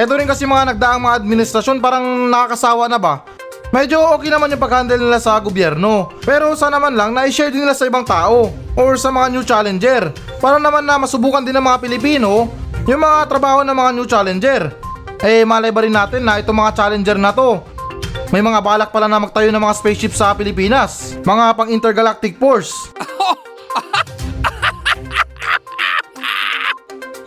Eto 0.00 0.16
rin 0.16 0.26
kasi 0.26 0.48
mga 0.48 0.74
nagdaang 0.74 1.00
mga 1.00 1.16
administrasyon 1.22 1.80
parang 1.80 2.28
nakakasawa 2.32 2.88
na 2.88 2.98
ba? 2.98 3.33
Medyo 3.74 4.14
okay 4.14 4.30
naman 4.30 4.54
yung 4.54 4.62
pag-handle 4.62 5.02
nila 5.02 5.18
sa 5.18 5.42
gobyerno. 5.42 6.14
Pero 6.22 6.54
sana 6.54 6.78
naman 6.78 6.94
lang 6.94 7.10
na 7.10 7.26
i-share 7.26 7.50
din 7.50 7.66
nila 7.66 7.74
sa 7.74 7.90
ibang 7.90 8.06
tao 8.06 8.54
or 8.78 8.94
sa 8.94 9.10
mga 9.10 9.26
new 9.34 9.42
challenger. 9.42 10.14
Para 10.38 10.62
naman 10.62 10.86
na 10.86 10.94
masubukan 10.94 11.42
din 11.42 11.58
ng 11.58 11.66
mga 11.66 11.82
Pilipino 11.82 12.54
yung 12.86 13.02
mga 13.02 13.26
trabaho 13.26 13.66
ng 13.66 13.74
mga 13.74 13.90
new 13.90 14.06
challenger. 14.06 14.70
Eh 15.26 15.42
malay 15.42 15.74
ba 15.74 15.82
rin 15.82 15.90
natin 15.90 16.22
na 16.22 16.38
itong 16.38 16.54
mga 16.54 16.70
challenger 16.78 17.18
na 17.18 17.34
to 17.34 17.74
may 18.34 18.42
mga 18.42 18.66
balak 18.66 18.90
pala 18.90 19.06
na 19.06 19.22
magtayo 19.22 19.54
ng 19.54 19.62
mga 19.62 19.78
spaceship 19.78 20.10
sa 20.10 20.34
Pilipinas. 20.34 21.14
Mga 21.22 21.44
pang 21.54 21.70
intergalactic 21.70 22.34
force. 22.34 22.74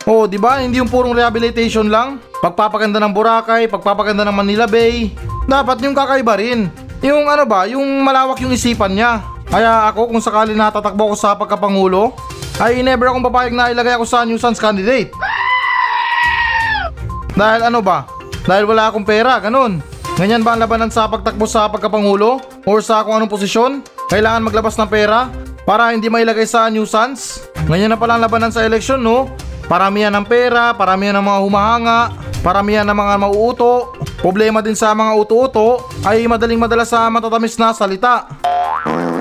Oh, 0.08 0.24
di 0.24 0.40
ba? 0.40 0.64
Hindi 0.64 0.80
yung 0.80 0.88
purong 0.88 1.12
rehabilitation 1.12 1.92
lang. 1.92 2.16
Pagpapaganda 2.40 2.96
ng 2.96 3.12
Boracay, 3.12 3.68
pagpapaganda 3.68 4.24
ng 4.24 4.32
Manila 4.32 4.64
Bay. 4.64 5.12
Dapat 5.44 5.84
yung 5.84 5.92
kakaiba 5.92 6.40
rin. 6.40 6.72
Yung 7.04 7.28
ano 7.28 7.44
ba, 7.44 7.68
yung 7.68 7.84
malawak 8.00 8.40
yung 8.40 8.56
isipan 8.56 8.96
niya. 8.96 9.20
Kaya 9.52 9.84
ako 9.92 10.08
kung 10.08 10.24
sakali 10.24 10.56
natatakbo 10.56 11.12
ako 11.12 11.16
sa 11.16 11.36
pagkapangulo, 11.36 12.16
ay 12.56 12.80
never 12.80 13.12
akong 13.12 13.20
papayag 13.20 13.52
na 13.52 13.68
ilagay 13.68 14.00
ako 14.00 14.08
sa 14.08 14.24
nuisance 14.24 14.56
candidate. 14.56 15.12
Dahil 17.36 17.68
ano 17.68 17.84
ba? 17.84 18.08
Dahil 18.48 18.64
wala 18.64 18.88
akong 18.88 19.04
pera, 19.04 19.36
ganun. 19.44 19.84
Ganyan 20.16 20.40
ba 20.40 20.56
ang 20.56 20.64
labanan 20.64 20.88
sa 20.88 21.04
pagtakbo 21.04 21.44
sa 21.44 21.68
pagkapangulo? 21.68 22.40
Or 22.64 22.80
sa 22.80 23.04
kung 23.04 23.12
anong 23.12 23.28
posisyon? 23.28 23.84
Kailangan 24.08 24.40
maglabas 24.40 24.72
ng 24.80 24.88
pera 24.88 25.28
para 25.68 25.92
hindi 25.92 26.08
mailagay 26.08 26.48
sa 26.48 26.72
nuisance? 26.72 27.44
Ganyan 27.68 27.92
na 27.92 28.00
pala 28.00 28.16
ang 28.16 28.24
labanan 28.24 28.48
sa 28.48 28.64
eleksyon, 28.64 29.04
no? 29.04 29.28
Paramihan 29.68 30.08
ng 30.16 30.24
pera, 30.24 30.72
paramihan 30.72 31.20
ng 31.20 31.28
mga 31.28 31.40
humahanga, 31.44 32.00
paramihan 32.40 32.88
ng 32.88 32.96
mga 32.96 33.14
mauuto. 33.20 33.92
Problema 34.16 34.64
din 34.64 34.72
sa 34.72 34.96
mga 34.96 35.12
uto-uto 35.12 35.84
ay 36.08 36.24
madaling 36.24 36.56
madala 36.56 36.88
sa 36.88 37.04
matatamis 37.12 37.60
na 37.60 37.76
salita. 37.76 38.24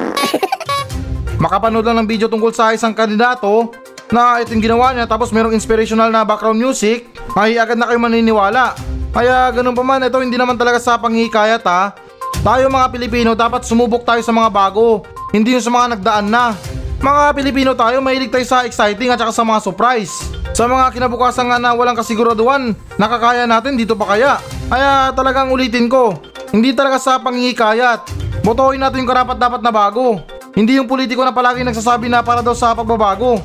Makapanood 1.43 1.83
lang 1.83 1.99
ng 1.99 2.07
video 2.07 2.31
tungkol 2.31 2.55
sa 2.55 2.71
isang 2.71 2.95
kandidato 2.95 3.75
na 4.07 4.39
itong 4.39 4.63
ginawa 4.63 4.95
niya 4.95 5.03
tapos 5.03 5.35
merong 5.35 5.51
inspirational 5.51 6.07
na 6.07 6.23
background 6.23 6.57
music 6.63 7.11
ay 7.35 7.59
agad 7.59 7.75
na 7.75 7.91
kayo 7.91 7.99
maniniwala. 7.99 8.71
Kaya 9.11 9.51
ganun 9.51 9.75
pa 9.75 9.83
man, 9.83 10.07
ito 10.07 10.15
hindi 10.23 10.39
naman 10.39 10.55
talaga 10.55 10.79
sa 10.79 10.95
panghihikayat 10.95 11.61
ha. 11.67 11.91
Tayo 12.39 12.71
mga 12.71 12.87
Pilipino 12.95 13.35
dapat 13.35 13.67
sumubok 13.67 14.07
tayo 14.07 14.23
sa 14.23 14.31
mga 14.31 14.47
bago, 14.47 15.03
hindi 15.35 15.59
yung 15.59 15.65
sa 15.67 15.75
mga 15.75 15.99
nagdaan 15.99 16.27
na. 16.31 16.55
Mga 16.97 17.23
Pilipino 17.37 17.71
tayo, 17.77 18.01
mahilig 18.01 18.33
tayo 18.33 18.41
sa 18.41 18.65
exciting 18.65 19.13
at 19.13 19.21
saka 19.21 19.29
sa 19.29 19.45
mga 19.45 19.61
surprise. 19.61 20.13
Sa 20.57 20.65
mga 20.65 20.89
kinabukasan 20.89 21.45
nga 21.45 21.61
na 21.61 21.77
walang 21.77 21.93
kasiguraduhan, 21.93 22.73
nakakaya 22.97 23.45
natin 23.45 23.77
dito 23.77 23.93
pa 23.93 24.17
kaya. 24.17 24.41
Kaya 24.65 25.13
talagang 25.13 25.53
ulitin 25.53 25.85
ko, 25.85 26.17
hindi 26.49 26.73
talaga 26.73 26.97
sa 26.97 27.21
panghihikayat. 27.21 28.01
Botohin 28.41 28.81
natin 28.81 29.05
yung 29.05 29.11
karapat 29.13 29.37
dapat 29.37 29.61
na 29.61 29.69
bago. 29.69 30.17
Hindi 30.57 30.81
yung 30.81 30.89
politiko 30.89 31.21
na 31.21 31.29
palagi 31.29 31.61
nagsasabi 31.61 32.09
na 32.09 32.25
para 32.25 32.41
daw 32.41 32.57
sa 32.57 32.73
pagbabago. 32.73 33.37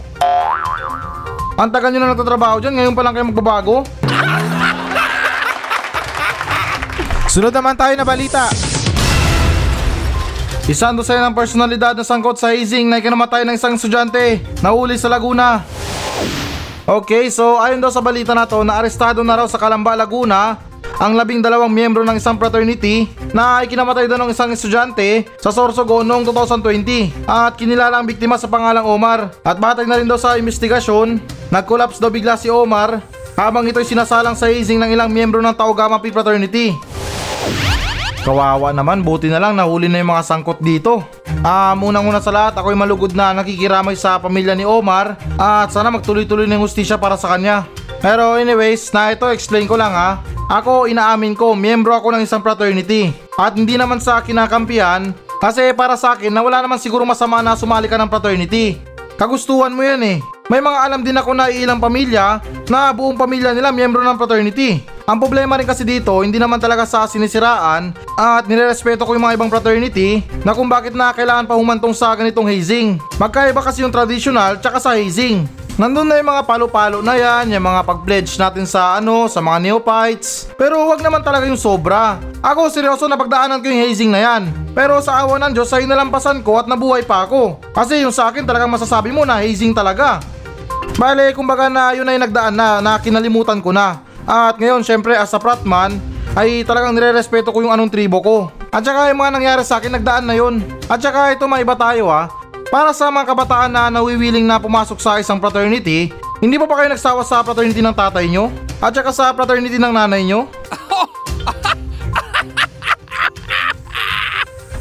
Ang 1.60 1.68
tagal 1.68 1.92
nyo 1.92 2.00
na 2.00 2.16
nagtatrabaho 2.16 2.56
dyan, 2.64 2.72
ngayon 2.80 2.96
pa 2.96 3.04
lang 3.04 3.12
kayo 3.12 3.28
magbabago? 3.28 3.84
Sunod 7.28 7.52
naman 7.52 7.76
tayo 7.76 7.92
na 8.00 8.08
balita. 8.08 8.71
Isang 10.70 10.94
dosen 10.94 11.18
ng 11.18 11.34
personalidad 11.34 11.90
na 11.98 12.06
sangkot 12.06 12.38
sa 12.38 12.54
hazing 12.54 12.86
na 12.86 13.02
ikinamatay 13.02 13.42
ng 13.42 13.58
isang 13.58 13.74
estudyante 13.74 14.38
na 14.62 14.70
uli 14.70 14.94
sa 14.94 15.10
Laguna. 15.10 15.66
Okay, 16.86 17.34
so 17.34 17.58
ayon 17.58 17.82
daw 17.82 17.90
sa 17.90 17.98
balita 17.98 18.30
na 18.30 18.46
to, 18.46 18.62
naarestado 18.62 19.26
na 19.26 19.42
raw 19.42 19.46
sa 19.50 19.58
Calamba, 19.58 19.98
Laguna 19.98 20.62
ang 21.02 21.18
labing 21.18 21.42
dalawang 21.42 21.66
miyembro 21.66 22.06
ng 22.06 22.14
isang 22.14 22.38
fraternity 22.38 23.10
na 23.34 23.66
ikinamatay 23.66 24.06
daw 24.06 24.14
ng 24.22 24.30
isang 24.30 24.54
estudyante 24.54 25.26
sa 25.42 25.50
Sorsogon 25.50 26.06
noong 26.06 26.22
2020 26.30 27.26
at 27.26 27.58
kinilala 27.58 27.98
ang 27.98 28.06
biktima 28.06 28.38
sa 28.38 28.46
pangalang 28.46 28.86
Omar 28.86 29.34
at 29.42 29.58
batay 29.58 29.82
na 29.82 29.98
rin 29.98 30.06
daw 30.06 30.14
sa 30.14 30.38
investigasyon, 30.38 31.18
nag-collapse 31.50 31.98
daw 31.98 32.06
bigla 32.06 32.38
si 32.38 32.46
Omar 32.46 33.02
habang 33.34 33.66
ito'y 33.66 33.82
sinasalang 33.82 34.38
sa 34.38 34.46
hazing 34.46 34.78
ng 34.78 34.94
ilang 34.94 35.10
miyembro 35.10 35.42
ng 35.42 35.58
Tau 35.58 35.74
Gamma 35.74 35.98
Pi 35.98 36.14
Fraternity. 36.14 36.91
Kawawa 38.22 38.70
naman, 38.70 39.02
buti 39.02 39.26
na 39.26 39.42
lang 39.42 39.58
nahuli 39.58 39.90
na 39.90 39.98
yung 39.98 40.14
mga 40.14 40.22
sangkot 40.22 40.62
dito. 40.62 41.02
Ah, 41.42 41.74
unang-una 41.74 42.22
sa 42.22 42.30
lahat, 42.30 42.54
ako'y 42.54 42.78
malugod 42.78 43.18
na 43.18 43.34
nakikiramay 43.34 43.98
sa 43.98 44.22
pamilya 44.22 44.54
ni 44.54 44.62
Omar 44.62 45.18
at 45.34 45.74
sana 45.74 45.90
magtuloy-tuloy 45.90 46.46
ng 46.46 46.62
hustisya 46.62 47.02
para 47.02 47.18
sa 47.18 47.34
kanya. 47.34 47.66
Pero 47.98 48.38
anyways, 48.38 48.94
na 48.94 49.10
ito 49.10 49.26
explain 49.26 49.66
ko 49.66 49.74
lang 49.74 49.90
ha. 49.90 50.22
Ako, 50.46 50.86
inaamin 50.86 51.34
ko, 51.34 51.58
miyembro 51.58 51.98
ako 51.98 52.14
ng 52.14 52.22
isang 52.22 52.46
fraternity. 52.46 53.10
At 53.34 53.58
hindi 53.58 53.74
naman 53.74 53.98
sa 53.98 54.22
kinakampihan 54.22 55.10
kasi 55.42 55.74
para 55.74 55.98
sa 55.98 56.14
akin 56.14 56.30
na 56.30 56.46
wala 56.46 56.62
naman 56.62 56.78
siguro 56.78 57.02
masama 57.02 57.42
na 57.42 57.58
sumali 57.58 57.90
ka 57.90 57.98
ng 57.98 58.06
fraternity. 58.06 58.78
Kagustuhan 59.18 59.74
mo 59.74 59.82
yan 59.82 59.98
eh. 59.98 60.18
May 60.52 60.60
mga 60.60 60.84
alam 60.84 61.00
din 61.00 61.16
ako 61.16 61.32
na 61.32 61.48
ilang 61.48 61.80
pamilya 61.80 62.36
na 62.68 62.92
buong 62.92 63.16
pamilya 63.16 63.56
nila 63.56 63.72
miyembro 63.72 64.04
ng 64.04 64.20
fraternity. 64.20 64.84
Ang 65.08 65.16
problema 65.16 65.56
rin 65.56 65.64
kasi 65.64 65.80
dito, 65.80 66.20
hindi 66.20 66.36
naman 66.36 66.60
talaga 66.60 66.84
sa 66.84 67.08
sinisiraan 67.08 67.96
at 68.20 68.44
nirerespeto 68.44 69.08
ko 69.08 69.16
yung 69.16 69.24
mga 69.24 69.40
ibang 69.40 69.48
fraternity 69.48 70.20
na 70.44 70.52
kung 70.52 70.68
bakit 70.68 70.92
na 70.92 71.08
kailangan 71.16 71.48
pa 71.48 71.56
humantong 71.56 71.96
sa 71.96 72.12
ganitong 72.12 72.44
hazing. 72.44 73.00
Magkaiba 73.16 73.64
kasi 73.64 73.80
yung 73.80 73.88
traditional 73.88 74.60
tsaka 74.60 74.76
sa 74.76 74.92
hazing. 74.92 75.48
Nandun 75.80 76.04
na 76.04 76.20
yung 76.20 76.28
mga 76.28 76.44
palo-palo 76.44 77.00
na 77.00 77.16
yan, 77.16 77.56
yung 77.56 77.64
mga 77.64 77.88
pag-pledge 77.88 78.36
natin 78.36 78.68
sa 78.68 79.00
ano, 79.00 79.32
sa 79.32 79.40
mga 79.40 79.56
neophytes. 79.56 80.52
Pero 80.60 80.84
wag 80.84 81.00
naman 81.00 81.24
talaga 81.24 81.48
yung 81.48 81.56
sobra. 81.56 82.20
Ako 82.44 82.68
seryoso 82.68 83.08
na 83.08 83.16
pagdaanan 83.16 83.64
ko 83.64 83.72
yung 83.72 83.88
hazing 83.88 84.12
na 84.12 84.20
yan. 84.20 84.52
Pero 84.76 85.00
sa 85.00 85.24
awa 85.24 85.40
ng 85.40 85.56
Diyos 85.56 85.72
ay 85.72 85.88
nalampasan 85.88 86.44
ko 86.44 86.60
at 86.60 86.68
nabuhay 86.68 87.08
pa 87.08 87.24
ako. 87.24 87.56
Kasi 87.72 88.04
yung 88.04 88.12
sa 88.12 88.28
akin 88.28 88.44
talagang 88.44 88.68
masasabi 88.68 89.16
mo 89.16 89.24
na 89.24 89.40
hazing 89.40 89.72
talaga. 89.72 90.20
Bale, 91.00 91.32
kumbaga 91.32 91.72
na 91.72 91.96
yun 91.96 92.08
ay 92.08 92.20
nagdaan 92.20 92.52
na, 92.52 92.84
na 92.84 93.00
kinalimutan 93.00 93.64
ko 93.64 93.72
na. 93.72 94.04
At 94.28 94.60
ngayon, 94.60 94.84
syempre, 94.84 95.16
as 95.16 95.32
a 95.32 95.40
fratman, 95.40 95.96
ay 96.36 96.62
talagang 96.64 96.92
nire-respeto 96.94 97.50
ko 97.52 97.64
yung 97.64 97.72
anong 97.72 97.90
tribo 97.90 98.20
ko. 98.20 98.36
At 98.72 98.84
saka 98.84 99.08
yung 99.12 99.20
mga 99.20 99.32
nangyari 99.36 99.62
sa 99.64 99.80
akin, 99.80 99.98
nagdaan 99.98 100.24
na 100.28 100.36
yun. 100.36 100.60
At 100.88 101.00
saka 101.00 101.32
ito, 101.32 101.48
maiba 101.48 101.76
tayo 101.76 102.08
ha. 102.12 102.28
Para 102.72 102.96
sa 102.96 103.12
mga 103.12 103.36
kabataan 103.36 103.68
na 103.68 103.92
nawiwiling 103.92 104.48
na 104.48 104.56
pumasok 104.56 104.96
sa 104.96 105.20
isang 105.20 105.36
fraternity, 105.36 106.08
hindi 106.40 106.56
pa 106.56 106.64
ba 106.64 106.80
kayo 106.80 106.88
nagsawa 106.96 107.20
sa 107.20 107.44
fraternity 107.44 107.84
ng 107.84 107.92
tatay 107.92 108.28
nyo? 108.32 108.48
At 108.80 108.96
saka 108.96 109.12
sa 109.12 109.32
fraternity 109.36 109.76
ng 109.76 109.92
nanay 109.92 110.24
nyo? 110.24 110.48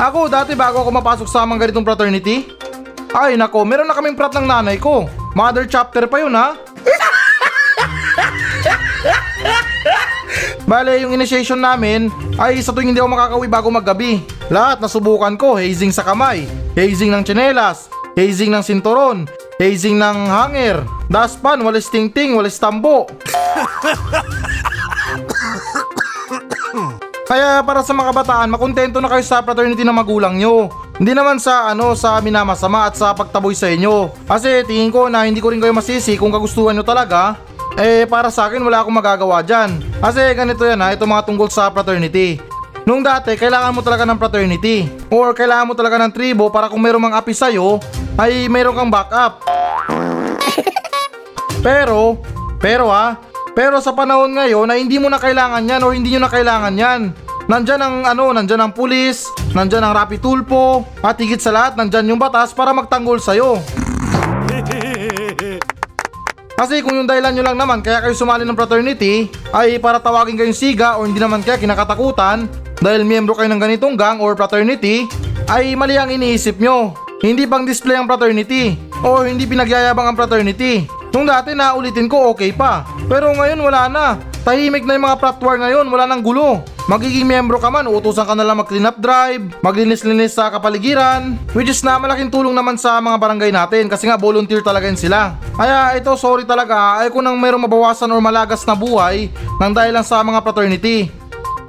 Ako, 0.02 0.26
dati 0.26 0.58
bago 0.58 0.82
ako 0.82 0.90
mapasok 0.98 1.28
sa 1.30 1.46
mga 1.46 1.70
ganitong 1.70 1.86
fraternity, 1.86 2.50
ay 3.14 3.38
nako, 3.38 3.62
meron 3.62 3.86
na 3.86 3.94
kaming 3.94 4.18
frat 4.18 4.34
ng 4.34 4.50
nanay 4.50 4.82
ko. 4.82 5.06
Mother 5.32 5.64
chapter 5.64 6.08
pa 6.12 6.20
yun 6.20 6.36
ha. 6.36 6.60
Bale, 10.68 11.04
yung 11.04 11.12
initiation 11.12 11.60
namin 11.60 12.08
ay 12.40 12.64
sa 12.64 12.72
tuwing 12.72 12.96
hindi 12.96 13.04
ako 13.04 13.12
makakauwi 13.12 13.48
bago 13.52 13.68
maggabi. 13.68 14.24
Lahat 14.48 14.80
nasubukan 14.80 15.36
ko, 15.36 15.60
hazing 15.60 15.92
sa 15.92 16.04
kamay, 16.04 16.48
hazing 16.80 17.12
ng 17.12 17.24
tsinelas, 17.28 17.92
hazing 18.16 18.52
ng 18.52 18.64
sinturon, 18.64 19.28
hazing 19.60 20.00
ng 20.00 20.18
hanger, 20.32 20.84
daspan, 21.12 21.60
walis 21.64 21.92
tingting, 21.92 22.36
walis 22.40 22.56
tambo. 22.56 23.08
Kaya 27.28 27.64
para 27.64 27.80
sa 27.80 27.96
mga 27.96 28.12
kabataan, 28.12 28.52
makontento 28.52 29.00
na 29.00 29.08
kayo 29.08 29.24
sa 29.24 29.44
fraternity 29.44 29.88
ng 29.88 29.96
magulang 29.96 30.36
nyo. 30.36 30.68
Hindi 31.02 31.18
naman 31.18 31.42
sa 31.42 31.74
ano 31.74 31.98
sa 31.98 32.22
minamasama 32.22 32.86
at 32.86 32.94
sa 32.94 33.10
pagtaboy 33.18 33.58
sa 33.58 33.66
inyo. 33.74 34.14
Kasi 34.30 34.62
tingin 34.70 34.94
ko 34.94 35.10
na 35.10 35.26
hindi 35.26 35.42
ko 35.42 35.50
rin 35.50 35.58
kayo 35.58 35.74
masisi 35.74 36.14
kung 36.14 36.30
kagustuhan 36.30 36.78
nyo 36.78 36.86
talaga. 36.86 37.42
Eh 37.74 38.06
para 38.06 38.30
sa 38.30 38.46
akin 38.46 38.62
wala 38.62 38.86
akong 38.86 38.94
magagawa 38.94 39.42
dyan. 39.42 39.82
Kasi 39.98 40.22
ganito 40.38 40.62
yan 40.62 40.78
ha, 40.78 40.94
ito 40.94 41.02
mga 41.10 41.26
tungkol 41.26 41.50
sa 41.50 41.74
fraternity. 41.74 42.38
Nung 42.86 43.02
dati, 43.02 43.34
kailangan 43.34 43.74
mo 43.74 43.82
talaga 43.82 44.06
ng 44.06 44.22
fraternity. 44.22 44.86
Or 45.10 45.34
kailangan 45.34 45.66
mo 45.66 45.74
talaga 45.74 45.98
ng 46.06 46.14
tribo 46.14 46.54
para 46.54 46.70
kung 46.70 46.78
mayroong 46.78 47.10
mga 47.10 47.18
api 47.18 47.34
sa'yo, 47.34 47.82
ay 48.22 48.46
mayroong 48.46 48.78
kang 48.78 48.94
backup. 48.94 49.42
Pero, 51.66 52.22
pero 52.58 52.90
ha, 52.90 53.22
pero 53.54 53.78
sa 53.86 53.94
panahon 53.94 54.34
ngayon 54.34 54.66
na 54.66 54.82
hindi 54.82 54.98
mo 54.98 55.14
na 55.14 55.22
kailangan 55.22 55.62
yan 55.62 55.82
o 55.86 55.94
hindi 55.94 56.10
nyo 56.10 56.26
na 56.26 56.32
kailangan 56.34 56.74
yan. 56.74 57.02
Nandyan 57.52 57.84
ang 57.84 57.96
ano, 58.08 58.32
nandyan 58.32 58.64
ang 58.64 58.72
pulis, 58.72 59.28
nandyan 59.52 59.84
ang 59.84 59.92
rapi 59.92 60.24
tulpo, 60.24 60.88
at 61.04 61.20
higit 61.20 61.44
sa 61.44 61.52
lahat, 61.52 61.76
nandyan 61.76 62.16
yung 62.16 62.16
batas 62.16 62.56
para 62.56 62.72
magtanggol 62.72 63.20
sa'yo. 63.20 63.60
Kasi 66.56 66.80
kung 66.80 66.96
yung 66.96 67.12
dahilan 67.12 67.36
nyo 67.36 67.44
lang 67.44 67.60
naman 67.60 67.84
kaya 67.84 68.00
kayo 68.00 68.16
sumali 68.16 68.48
ng 68.48 68.56
fraternity 68.56 69.28
ay 69.52 69.84
para 69.84 70.00
tawagin 70.00 70.40
kayong 70.40 70.56
siga 70.56 70.96
o 70.96 71.04
hindi 71.04 71.20
naman 71.20 71.44
kaya 71.44 71.60
kinakatakutan 71.60 72.48
dahil 72.80 73.04
miyembro 73.04 73.36
kayo 73.36 73.52
ng 73.52 73.60
ganitong 73.60 74.00
gang 74.00 74.24
or 74.24 74.32
fraternity 74.40 75.04
ay 75.52 75.76
mali 75.76 76.00
ang 76.00 76.08
iniisip 76.08 76.56
nyo. 76.56 76.96
Hindi 77.20 77.52
pang 77.52 77.68
display 77.68 78.00
ang 78.00 78.08
fraternity 78.08 78.80
o 79.04 79.28
hindi 79.28 79.44
pinagyayabang 79.44 80.08
ang 80.08 80.16
fraternity. 80.16 80.88
Nung 81.12 81.28
dati 81.28 81.52
na 81.52 81.76
ulitin 81.76 82.08
ko 82.08 82.32
okay 82.32 82.56
pa. 82.56 82.88
Pero 83.12 83.36
ngayon 83.36 83.60
wala 83.60 83.92
na. 83.92 84.06
Tahimik 84.42 84.88
na 84.88 84.96
yung 84.96 85.06
mga 85.06 85.20
frat 85.20 85.38
war 85.44 85.60
ngayon, 85.60 85.86
wala 85.92 86.08
nang 86.08 86.24
gulo. 86.24 86.66
Magiging 86.90 87.30
miyembro 87.30 87.62
ka 87.62 87.70
man, 87.70 87.86
uutusan 87.86 88.26
ka 88.26 88.34
na 88.34 88.42
lang 88.42 88.58
mag-clean 88.58 88.90
up 88.90 88.98
drive, 88.98 89.54
maglinis-linis 89.62 90.34
sa 90.34 90.50
kapaligiran, 90.50 91.38
which 91.54 91.70
is 91.70 91.86
na 91.86 92.02
malaking 92.02 92.34
tulong 92.34 92.58
naman 92.58 92.74
sa 92.74 92.98
mga 92.98 93.22
barangay 93.22 93.52
natin 93.54 93.86
kasi 93.86 94.10
nga 94.10 94.18
volunteer 94.18 94.66
talaga 94.66 94.90
yun 94.90 94.98
sila. 94.98 95.38
Kaya 95.54 95.94
ito, 95.94 96.10
sorry 96.18 96.42
talaga, 96.42 97.06
ay 97.06 97.14
kung 97.14 97.22
nang 97.22 97.38
mayroong 97.38 97.70
mabawasan 97.70 98.10
or 98.10 98.18
malagas 98.18 98.66
na 98.66 98.74
buhay 98.74 99.30
nang 99.62 99.78
dahil 99.78 99.94
lang 99.94 100.06
sa 100.06 100.26
mga 100.26 100.42
fraternity. 100.42 101.14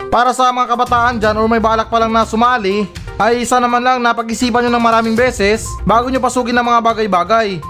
Para 0.08 0.32
sa 0.32 0.48
mga 0.48 0.72
kabataan 0.72 1.20
dyan 1.20 1.36
or 1.36 1.44
may 1.44 1.60
balak 1.60 1.92
pa 1.92 2.00
lang 2.00 2.12
na 2.12 2.24
sumali, 2.24 2.88
ay 3.20 3.44
isa 3.44 3.60
naman 3.60 3.84
lang 3.84 4.00
napag-isipan 4.00 4.64
nyo 4.64 4.72
ng 4.72 4.84
maraming 4.84 5.16
beses 5.16 5.68
bago 5.84 6.08
nyo 6.08 6.24
pasukin 6.24 6.56
ng 6.56 6.64
mga 6.64 6.80
bagay-bagay. 6.80 7.60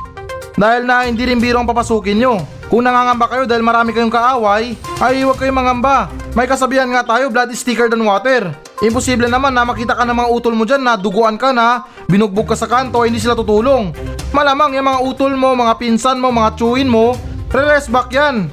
Dahil 0.56 0.84
na 0.84 1.08
hindi 1.08 1.24
rin 1.24 1.40
biro 1.40 1.60
ang 1.60 1.68
papasukin 1.68 2.20
nyo. 2.20 2.44
Kung 2.72 2.84
nangangamba 2.84 3.28
kayo 3.28 3.44
dahil 3.44 3.60
marami 3.60 3.92
kayong 3.92 4.12
kaaway, 4.12 4.72
ay 5.00 5.24
huwag 5.24 5.36
kayong 5.36 5.60
mangamba. 5.60 6.08
May 6.32 6.48
kasabihan 6.48 6.88
nga 6.88 7.04
tayo, 7.04 7.28
blood 7.28 7.52
is 7.52 7.60
thicker 7.60 7.92
than 7.92 8.00
water. 8.00 8.48
Imposible 8.80 9.28
naman 9.28 9.52
na 9.52 9.68
makita 9.68 9.92
ka 9.92 10.08
ng 10.08 10.16
mga 10.16 10.28
utol 10.32 10.56
mo 10.56 10.64
dyan 10.64 10.80
na 10.80 10.96
duguan 10.96 11.36
ka 11.36 11.52
na, 11.52 11.84
binugbog 12.08 12.48
ka 12.48 12.56
sa 12.56 12.64
kanto, 12.64 13.04
hindi 13.04 13.20
sila 13.20 13.36
tutulong. 13.36 13.92
Malamang 14.32 14.72
yung 14.72 14.88
mga 14.88 15.00
utol 15.04 15.36
mo, 15.36 15.52
mga 15.52 15.76
pinsan 15.76 16.16
mo, 16.16 16.32
mga 16.32 16.56
tsuin 16.56 16.88
mo, 16.88 17.12
re-rest 17.52 17.92
back 17.92 18.08
yan. 18.08 18.48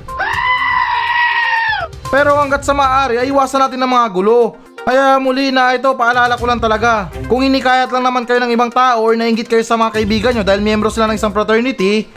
Pero 2.09 2.35
hanggat 2.35 2.65
sa 2.65 2.73
maaari 2.73 3.21
ay 3.21 3.29
iwasan 3.29 3.63
natin 3.63 3.79
ng 3.79 3.91
mga 3.93 4.07
gulo. 4.11 4.57
Kaya 4.89 5.21
muli 5.21 5.53
na 5.53 5.77
ito, 5.77 5.93
paalala 5.93 6.33
ko 6.33 6.49
lang 6.49 6.57
talaga. 6.57 7.13
Kung 7.29 7.45
inikayat 7.45 7.93
lang 7.93 8.09
naman 8.09 8.25
kayo 8.25 8.41
ng 8.41 8.49
ibang 8.49 8.73
tao 8.73 9.05
or 9.05 9.13
nainggit 9.13 9.45
kayo 9.45 9.61
sa 9.61 9.77
mga 9.77 10.01
kaibigan 10.01 10.33
nyo 10.33 10.41
dahil 10.41 10.65
miyembro 10.65 10.89
sila 10.89 11.05
ng 11.05 11.13
isang 11.13 11.29
fraternity, 11.29 12.09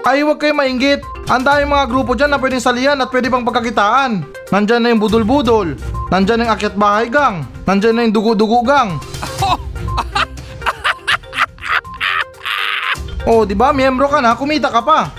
ay 0.00 0.24
huwag 0.24 0.40
kayo 0.40 0.56
mainggit. 0.56 1.04
Ang 1.28 1.44
daming 1.44 1.76
mga 1.76 1.84
grupo 1.92 2.16
dyan 2.16 2.32
na 2.32 2.40
pwedeng 2.40 2.64
salihan 2.64 2.96
at 2.96 3.12
pwede 3.12 3.28
pang 3.28 3.44
pagkakitaan. 3.44 4.24
Nandyan 4.48 4.80
na 4.80 4.96
yung 4.96 5.02
budol-budol. 5.04 5.76
Nandyan 6.08 6.40
na 6.40 6.44
yung 6.48 6.54
akyat 6.56 6.74
bahay 6.80 7.12
gang. 7.12 7.44
Nandyan 7.68 7.92
na 7.92 8.08
yung 8.08 8.16
dugo-dugo 8.16 8.64
gang. 8.64 8.96
Oh, 13.26 13.42
di 13.42 13.58
ba? 13.58 13.74
Miyembro 13.74 14.06
ka 14.06 14.22
na, 14.22 14.38
kumita 14.38 14.70
ka 14.70 14.86
pa. 14.86 15.10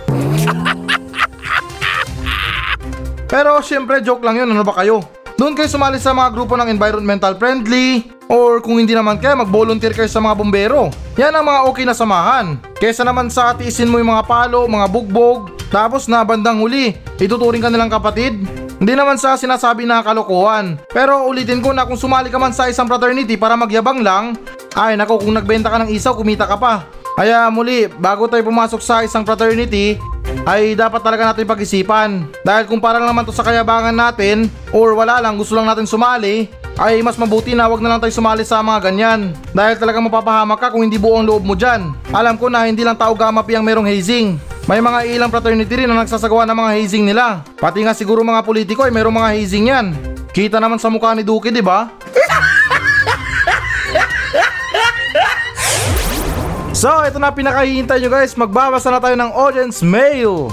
Pero 3.36 3.60
syempre 3.60 4.00
joke 4.00 4.24
lang 4.24 4.40
yun, 4.40 4.48
ano 4.48 4.64
ba 4.64 4.80
kayo? 4.80 5.17
Doon 5.38 5.54
kayo 5.54 5.70
sumali 5.70 6.02
sa 6.02 6.18
mga 6.18 6.34
grupo 6.34 6.58
ng 6.58 6.66
environmental 6.66 7.38
friendly 7.38 8.10
or 8.26 8.58
kung 8.58 8.82
hindi 8.82 8.98
naman 8.98 9.22
kayo 9.22 9.38
mag-volunteer 9.38 9.94
kayo 9.94 10.10
sa 10.10 10.18
mga 10.18 10.34
bombero. 10.34 10.90
Yan 11.14 11.30
ang 11.30 11.46
mga 11.46 11.62
okay 11.70 11.86
na 11.86 11.94
samahan. 11.94 12.58
Kesa 12.82 13.06
naman 13.06 13.30
sa 13.30 13.54
tiisin 13.54 13.86
mo 13.86 14.02
yung 14.02 14.10
mga 14.10 14.26
palo, 14.26 14.66
mga 14.66 14.90
bugbog, 14.90 15.54
tapos 15.70 16.10
na 16.10 16.26
bandang 16.26 16.58
huli, 16.58 16.98
ituturing 17.22 17.62
ka 17.62 17.70
nilang 17.70 17.94
kapatid. 17.94 18.34
Hindi 18.82 18.94
naman 18.98 19.22
sa 19.22 19.38
sinasabi 19.38 19.86
na 19.86 20.02
kalokohan. 20.02 20.82
Pero 20.90 21.30
ulitin 21.30 21.62
ko 21.62 21.70
na 21.70 21.86
kung 21.86 22.02
sumali 22.02 22.34
ka 22.34 22.42
man 22.42 22.58
sa 22.58 22.66
isang 22.66 22.90
fraternity 22.90 23.38
para 23.38 23.54
magyabang 23.54 24.02
lang, 24.02 24.34
ay 24.74 24.98
nako 24.98 25.22
kung 25.22 25.38
nagbenta 25.38 25.70
ka 25.70 25.86
ng 25.86 25.94
isaw, 25.94 26.18
kumita 26.18 26.50
ka 26.50 26.58
pa. 26.58 26.97
Kaya 27.18 27.50
muli, 27.50 27.90
bago 27.98 28.30
tayo 28.30 28.46
pumasok 28.46 28.78
sa 28.78 29.02
isang 29.02 29.26
fraternity, 29.26 29.98
ay 30.46 30.78
dapat 30.78 31.02
talaga 31.02 31.34
natin 31.34 31.50
pag-isipan. 31.50 32.30
Dahil 32.46 32.70
kung 32.70 32.78
para 32.78 33.02
lang 33.02 33.10
naman 33.10 33.26
to 33.26 33.34
sa 33.34 33.42
kayabangan 33.42 33.98
natin 33.98 34.46
or 34.70 34.94
wala 34.94 35.18
lang 35.18 35.34
gusto 35.34 35.58
lang 35.58 35.66
natin 35.66 35.90
sumali, 35.90 36.46
ay 36.78 37.02
mas 37.02 37.18
mabuti 37.18 37.58
na 37.58 37.66
wag 37.66 37.82
na 37.82 37.98
lang 37.98 38.00
tayo 38.06 38.14
sumali 38.14 38.46
sa 38.46 38.62
mga 38.62 38.94
ganyan. 38.94 39.34
Dahil 39.50 39.82
talaga 39.82 39.98
mapapahamak 39.98 40.62
ka 40.62 40.70
kung 40.70 40.86
hindi 40.86 41.02
buo 41.02 41.18
ang 41.18 41.26
loob 41.26 41.42
mo 41.42 41.58
dyan. 41.58 41.90
Alam 42.14 42.38
ko 42.38 42.54
na 42.54 42.70
hindi 42.70 42.86
lang 42.86 42.94
tao 42.94 43.18
gamapi 43.18 43.58
ang 43.58 43.66
merong 43.66 43.90
hazing. 43.90 44.38
May 44.70 44.78
mga 44.78 45.10
ilang 45.10 45.34
fraternity 45.34 45.74
rin 45.74 45.90
na 45.90 46.06
nagsasagawa 46.06 46.46
ng 46.46 46.54
mga 46.54 46.72
hazing 46.78 47.02
nila. 47.02 47.42
Pati 47.58 47.82
nga 47.82 47.98
siguro 47.98 48.22
mga 48.22 48.46
politiko 48.46 48.86
ay 48.86 48.94
merong 48.94 49.18
mga 49.18 49.30
hazing 49.42 49.74
yan. 49.74 49.86
Kita 50.38 50.62
naman 50.62 50.78
sa 50.78 50.94
mukha 50.94 51.18
ni 51.18 51.26
Duki, 51.26 51.50
di 51.50 51.66
ba? 51.66 51.90
So, 56.78 56.94
ito 57.02 57.18
na 57.18 57.34
pinakahihintay 57.34 57.98
nyo 58.06 58.10
guys. 58.14 58.38
Magbabasa 58.38 58.94
na 58.94 59.02
tayo 59.02 59.18
ng 59.18 59.34
audience 59.34 59.82
mail. 59.82 60.46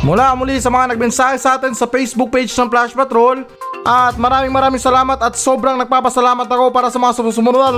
Mula 0.00 0.32
muli 0.32 0.56
sa 0.56 0.72
mga 0.72 0.96
nagmensahe 0.96 1.36
sa 1.36 1.60
atin 1.60 1.76
sa 1.76 1.84
Facebook 1.84 2.32
page 2.32 2.48
ng 2.56 2.72
Flash 2.72 2.96
Patrol. 2.96 3.44
At 3.84 4.16
maraming 4.16 4.56
maraming 4.56 4.80
salamat 4.80 5.20
at 5.20 5.36
sobrang 5.36 5.76
nagpapasalamat 5.84 6.48
ako 6.48 6.72
para 6.72 6.88
sa 6.88 6.96
mga 6.96 7.20
sumusunod. 7.20 7.76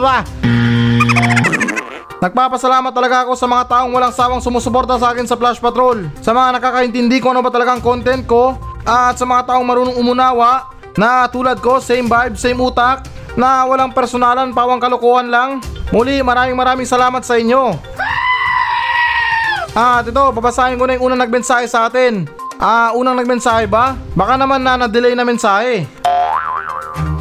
Nagpapasalamat 2.22 2.94
talaga 2.94 3.26
ako 3.26 3.34
sa 3.34 3.50
mga 3.50 3.66
taong 3.66 3.90
walang 3.90 4.14
sawang 4.14 4.38
sumusuporta 4.38 4.94
sa 4.94 5.10
akin 5.10 5.26
sa 5.26 5.34
Flash 5.34 5.58
Patrol. 5.58 6.06
Sa 6.22 6.30
mga 6.30 6.62
nakakaintindi 6.62 7.18
kung 7.18 7.34
ano 7.34 7.42
ba 7.42 7.50
talagang 7.50 7.82
content 7.82 8.22
ko. 8.30 8.54
At 8.86 9.18
sa 9.18 9.26
mga 9.26 9.42
taong 9.50 9.66
marunong 9.66 9.98
umunawa 9.98 10.70
na 10.94 11.26
tulad 11.26 11.58
ko, 11.58 11.82
same 11.82 12.06
vibe, 12.06 12.38
same 12.38 12.62
utak, 12.62 13.10
na 13.36 13.64
walang 13.64 13.92
personalan, 13.92 14.52
pawang 14.52 14.80
kalokohan 14.82 15.28
lang. 15.32 15.58
Muli, 15.92 16.20
maraming 16.20 16.56
maraming 16.56 16.88
salamat 16.88 17.24
sa 17.24 17.36
inyo. 17.36 17.76
At 19.72 20.04
ito, 20.04 20.24
babasahin 20.36 20.76
ko 20.76 20.84
na 20.84 21.00
yung 21.00 21.12
unang 21.12 21.24
nagmensahe 21.24 21.64
sa 21.64 21.88
atin. 21.88 22.28
Ah, 22.60 22.92
unang 22.92 23.16
nagmensahe 23.16 23.64
ba? 23.64 23.96
Baka 24.12 24.36
naman 24.36 24.60
na 24.60 24.84
na-delay 24.84 25.16
na 25.16 25.24
mensahe. 25.24 25.88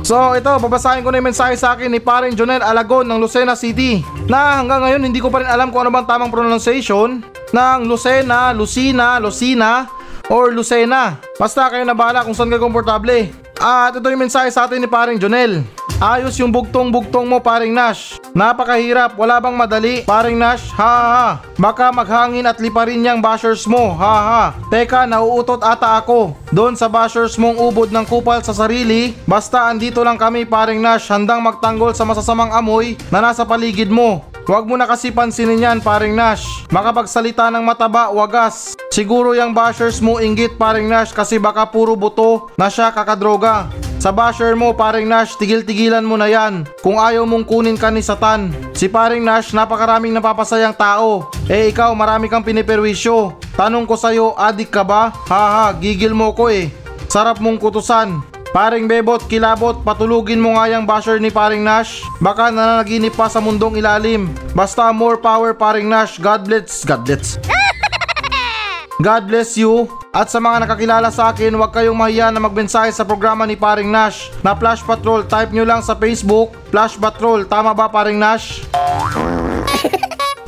So 0.02 0.36
ito, 0.36 0.52
babasahin 0.60 1.08
ko 1.08 1.10
na 1.14 1.24
yung 1.24 1.32
mensahe 1.32 1.56
sa 1.56 1.72
akin 1.78 1.88
ni 1.88 2.04
paring 2.04 2.36
Jonel 2.36 2.60
Alagon 2.60 3.08
ng 3.08 3.16
Lucena 3.16 3.56
City 3.56 4.04
na 4.28 4.60
hanggang 4.60 4.84
ngayon 4.84 5.08
hindi 5.08 5.24
ko 5.24 5.32
pa 5.32 5.40
rin 5.40 5.48
alam 5.48 5.72
kung 5.72 5.88
ano 5.88 5.94
bang 5.94 6.10
tamang 6.10 6.34
pronunciation 6.34 7.24
ng 7.56 7.80
Lucena, 7.88 8.52
Lucina, 8.52 9.22
Lucina 9.24 9.88
or 10.28 10.52
Lucena. 10.52 11.16
Basta 11.40 11.72
kayo 11.72 11.88
na 11.88 11.96
bahala 11.96 12.28
kung 12.28 12.36
saan 12.36 12.52
kayo 12.52 12.60
komportable. 12.60 13.32
At 13.62 13.94
ito 13.94 14.10
yung 14.10 14.26
mensahe 14.26 14.50
sa 14.50 14.66
atin 14.66 14.82
ni 14.82 14.90
paring 14.90 15.22
Jonel. 15.22 15.62
Ayos 16.02 16.34
yung 16.42 16.50
bugtong-bugtong 16.50 17.30
mo 17.30 17.38
paring 17.38 17.70
Nash. 17.70 18.18
Napakahirap, 18.34 19.14
wala 19.14 19.38
bang 19.38 19.54
madali? 19.54 19.96
Paring 20.02 20.34
Nash, 20.34 20.74
ha 20.74 20.98
ha. 21.14 21.28
Baka 21.62 21.94
maghangin 21.94 22.50
at 22.50 22.58
liparin 22.58 23.06
niyang 23.06 23.22
bashers 23.22 23.70
mo, 23.70 23.94
ha 23.94 24.18
ha. 24.18 24.44
Teka, 24.74 25.06
nauutot 25.06 25.62
ata 25.62 26.02
ako. 26.02 26.34
Doon 26.50 26.74
sa 26.74 26.90
bashers 26.90 27.38
mong 27.38 27.62
ubod 27.62 27.94
ng 27.94 28.10
kupal 28.10 28.42
sa 28.42 28.50
sarili, 28.50 29.14
basta 29.30 29.70
andito 29.70 30.02
lang 30.02 30.18
kami 30.18 30.42
paring 30.42 30.82
Nash 30.82 31.06
handang 31.14 31.46
magtanggol 31.46 31.94
sa 31.94 32.02
masasamang 32.02 32.50
amoy 32.50 32.98
na 33.14 33.22
nasa 33.22 33.46
paligid 33.46 33.94
mo. 33.94 34.26
Huwag 34.52 34.68
mo 34.68 34.76
na 34.76 34.84
kasi 34.84 35.16
pansinin 35.16 35.64
yan 35.64 35.80
paring 35.80 36.12
Nash. 36.12 36.44
Makapagsalita 36.76 37.48
ng 37.56 37.64
mataba, 37.64 38.12
wagas. 38.12 38.76
Siguro 38.92 39.32
yung 39.32 39.56
bashers 39.56 40.04
mo 40.04 40.20
inggit 40.20 40.60
paring 40.60 40.92
Nash 40.92 41.16
kasi 41.16 41.40
baka 41.40 41.64
puro 41.64 41.96
buto 41.96 42.52
na 42.60 42.68
siya 42.68 42.92
kakadroga. 42.92 43.72
Sa 43.96 44.12
basher 44.12 44.52
mo, 44.60 44.76
paring 44.76 45.08
Nash, 45.08 45.40
tigil-tigilan 45.40 46.04
mo 46.04 46.20
na 46.20 46.28
yan. 46.28 46.68
Kung 46.84 47.00
ayaw 47.00 47.24
mong 47.24 47.48
kunin 47.48 47.80
ka 47.80 47.88
ni 47.96 48.04
Satan. 48.04 48.52
Si 48.76 48.92
paring 48.92 49.24
Nash, 49.24 49.56
napakaraming 49.56 50.12
napapasayang 50.12 50.76
tao. 50.76 51.32
Eh 51.48 51.72
ikaw, 51.72 51.96
marami 51.96 52.28
kang 52.28 52.44
piniperwisyo. 52.44 53.40
Tanong 53.56 53.88
ko 53.88 53.96
sa'yo, 53.96 54.36
adik 54.36 54.68
ka 54.68 54.84
ba? 54.84 55.16
Haha, 55.32 55.80
gigil 55.80 56.12
mo 56.12 56.36
ko 56.36 56.52
eh. 56.52 56.68
Sarap 57.08 57.40
mong 57.40 57.56
kutusan. 57.56 58.31
Paring 58.52 58.84
Bebot, 58.84 59.24
kilabot, 59.32 59.80
patulugin 59.80 60.44
mo 60.44 60.60
nga 60.60 60.68
yung 60.68 60.84
basher 60.84 61.24
ni 61.24 61.32
paring 61.32 61.64
Nash. 61.64 62.04
Baka 62.20 62.52
nananaginip 62.52 63.16
pa 63.16 63.32
sa 63.32 63.40
mundong 63.40 63.80
ilalim. 63.80 64.28
Basta 64.52 64.92
more 64.92 65.16
power 65.16 65.56
paring 65.56 65.88
Nash. 65.88 66.20
God 66.20 66.44
bless. 66.44 66.84
God 66.84 67.08
bless. 67.08 67.40
God 69.08 69.24
bless 69.32 69.56
you. 69.56 69.88
At 70.12 70.28
sa 70.28 70.44
mga 70.44 70.68
nakakilala 70.68 71.08
sa 71.16 71.32
akin, 71.32 71.56
huwag 71.56 71.72
kayong 71.72 71.96
mahiya 71.96 72.28
na 72.28 72.44
magmensahe 72.44 72.92
sa 72.92 73.08
programa 73.08 73.48
ni 73.48 73.56
Paring 73.56 73.88
Nash 73.88 74.28
na 74.44 74.52
Flash 74.52 74.84
Patrol. 74.84 75.24
Type 75.24 75.56
nyo 75.56 75.64
lang 75.64 75.80
sa 75.80 75.96
Facebook, 75.96 76.52
Flash 76.76 77.00
Patrol. 77.00 77.48
Tama 77.48 77.72
ba 77.72 77.88
Paring 77.88 78.20
Nash? 78.20 78.68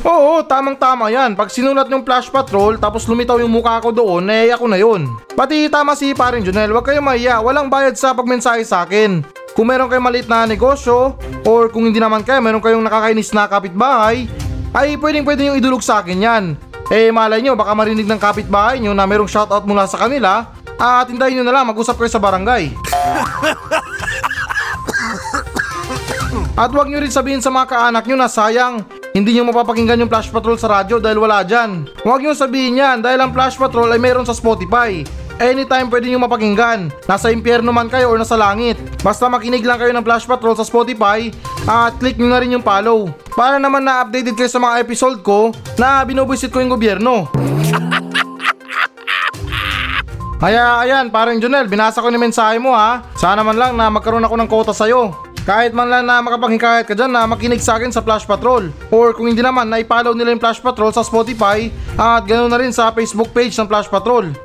Oo, 0.03 0.43
tamang 0.43 0.75
tama 0.75 1.07
yan. 1.07 1.31
Pag 1.31 1.47
sinulat 1.47 1.87
yung 1.87 2.03
Flash 2.03 2.27
Patrol 2.27 2.75
tapos 2.75 3.07
lumitaw 3.07 3.39
yung 3.39 3.55
mukha 3.55 3.79
ko 3.79 3.95
doon, 3.95 4.27
eh 4.27 4.51
ako 4.51 4.67
na 4.67 4.75
yun. 4.75 5.07
Pati 5.31 5.71
tama 5.71 5.95
si 5.95 6.11
Paring 6.11 6.43
Junel, 6.43 6.75
huwag 6.75 6.83
kayong 6.83 7.07
mahiya. 7.07 7.39
Walang 7.39 7.71
bayad 7.71 7.95
sa 7.95 8.11
pagmensahe 8.11 8.67
sa 8.67 8.83
akin. 8.83 9.23
Kung 9.55 9.71
meron 9.71 9.87
kayong 9.87 10.03
maliit 10.03 10.27
na 10.27 10.43
negosyo, 10.43 11.15
or 11.47 11.71
kung 11.71 11.87
hindi 11.87 12.03
naman 12.03 12.27
kayo, 12.27 12.43
meron 12.43 12.59
kayong 12.59 12.83
nakakainis 12.83 13.31
na 13.31 13.47
kapitbahay, 13.47 14.27
ay 14.75 14.99
pwedeng 14.99 15.23
pwede 15.23 15.47
yung 15.47 15.55
idulog 15.55 15.79
sa 15.79 16.03
akin 16.03 16.19
yan. 16.19 16.43
Eh 16.91 17.07
malay 17.07 17.39
nyo, 17.39 17.55
baka 17.55 17.71
marinig 17.71 18.03
ng 18.03 18.19
kapitbahay 18.19 18.83
nyo 18.83 18.91
na 18.91 19.07
merong 19.07 19.31
shoutout 19.31 19.63
mula 19.63 19.87
sa 19.87 20.03
kanila 20.03 20.51
at 20.75 21.07
hintayin 21.07 21.39
nyo 21.39 21.47
na 21.47 21.55
lang 21.55 21.71
mag-usap 21.71 21.95
kayo 21.95 22.11
sa 22.11 22.19
barangay. 22.19 22.75
at 26.59 26.69
huwag 26.75 26.91
nyo 26.91 26.99
rin 26.99 27.13
sabihin 27.13 27.39
sa 27.39 27.47
mga 27.47 27.71
kaanak 27.71 28.03
nyo 28.03 28.19
na 28.19 28.27
sayang, 28.27 28.83
hindi 29.13 29.37
nyo 29.37 29.53
mapapakinggan 29.53 30.01
yung 30.01 30.09
Flash 30.09 30.33
Patrol 30.33 30.57
sa 30.57 30.81
radyo 30.81 30.97
dahil 30.97 31.21
wala 31.21 31.45
dyan. 31.45 31.85
Huwag 32.01 32.25
nyo 32.25 32.33
sabihin 32.33 32.81
yan 32.81 33.05
dahil 33.05 33.21
ang 33.21 33.29
Flash 33.29 33.61
Patrol 33.61 33.85
ay 33.93 34.01
meron 34.01 34.25
sa 34.25 34.33
Spotify. 34.33 35.05
Anytime 35.37 35.85
pwede 35.93 36.09
nyo 36.09 36.25
mapakinggan. 36.25 36.89
Nasa 37.05 37.29
impyerno 37.29 37.69
man 37.69 37.93
kayo 37.93 38.09
or 38.09 38.17
nasa 38.17 38.33
langit. 38.33 38.73
Basta 39.05 39.29
makinig 39.29 39.61
lang 39.61 39.77
kayo 39.77 39.93
ng 39.93 40.01
Flash 40.01 40.25
Patrol 40.25 40.57
sa 40.57 40.65
Spotify 40.65 41.29
at 41.69 41.93
click 42.01 42.17
nyo 42.17 42.33
na 42.33 42.41
rin 42.41 42.57
yung 42.57 42.65
follow. 42.65 43.13
Para 43.37 43.61
naman 43.61 43.85
na-updated 43.85 44.33
kayo 44.33 44.49
sa 44.49 44.57
mga 44.57 44.81
episode 44.81 45.21
ko 45.21 45.53
na 45.77 46.01
binubuisit 46.01 46.49
ko 46.49 46.57
yung 46.57 46.73
gobyerno. 46.73 47.29
Kaya 50.43 50.83
ayan, 50.83 51.07
parang 51.13 51.39
Junel, 51.39 51.69
binasa 51.69 52.01
ko 52.01 52.09
yung 52.09 52.19
mensahe 52.19 52.57
mo 52.57 52.73
ha. 52.73 53.05
Sana 53.13 53.45
man 53.45 53.55
lang 53.55 53.77
na 53.77 53.93
magkaroon 53.93 54.25
ako 54.25 54.35
ng 54.41 54.49
quota 54.49 54.73
sa'yo. 54.73 55.32
Kahit 55.43 55.75
man 55.75 55.91
lang 55.91 56.07
na 56.07 56.23
makapanghikayat 56.23 56.87
ka 56.87 56.95
dyan 56.95 57.11
na 57.11 57.27
makinig 57.27 57.59
sa 57.59 57.75
akin 57.75 57.91
sa 57.91 57.99
Flash 57.99 58.23
Patrol. 58.23 58.71
Or 58.87 59.11
kung 59.11 59.27
hindi 59.27 59.43
naman, 59.43 59.67
na 59.67 59.83
i-follow 59.83 60.15
nila 60.15 60.31
yung 60.31 60.39
Flash 60.39 60.63
Patrol 60.63 60.95
sa 60.95 61.03
Spotify 61.03 61.67
at 61.99 62.23
ganoon 62.23 62.47
na 62.47 62.59
rin 62.63 62.71
sa 62.71 62.87
Facebook 62.95 63.35
page 63.35 63.51
ng 63.59 63.67
Flash 63.67 63.91
Patrol. 63.91 64.31